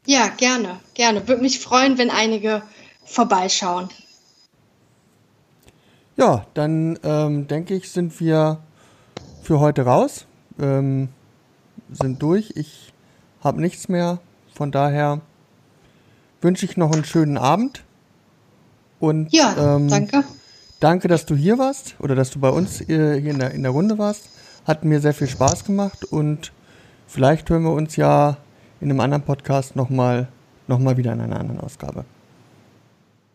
[0.09, 1.29] Ja, gerne, gerne.
[1.29, 2.63] Würde mich freuen, wenn einige
[3.05, 3.91] vorbeischauen.
[6.17, 8.59] Ja, dann ähm, denke ich, sind wir
[9.43, 10.25] für heute raus.
[10.59, 11.11] Ähm,
[11.93, 12.53] sind durch.
[12.55, 12.95] Ich
[13.45, 14.19] habe nichts mehr.
[14.55, 15.21] Von daher
[16.41, 17.85] wünsche ich noch einen schönen Abend.
[19.01, 20.25] Und ja, ähm, danke.
[20.81, 23.63] Danke, dass du hier warst oder dass du bei uns äh, hier in der, in
[23.63, 24.31] der Runde warst.
[24.65, 26.51] Hat mir sehr viel Spaß gemacht und
[27.07, 28.39] vielleicht hören wir uns ja
[28.81, 30.29] in einem anderen Podcast nochmal
[30.67, 32.05] noch mal wieder in einer anderen Ausgabe.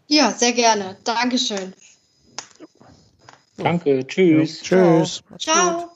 [0.07, 0.97] Ja, sehr gerne.
[1.03, 1.73] Dankeschön.
[3.57, 4.05] Danke.
[4.05, 4.67] Tschüss.
[4.69, 5.23] Ja, tschüss.
[5.39, 5.92] Ciao.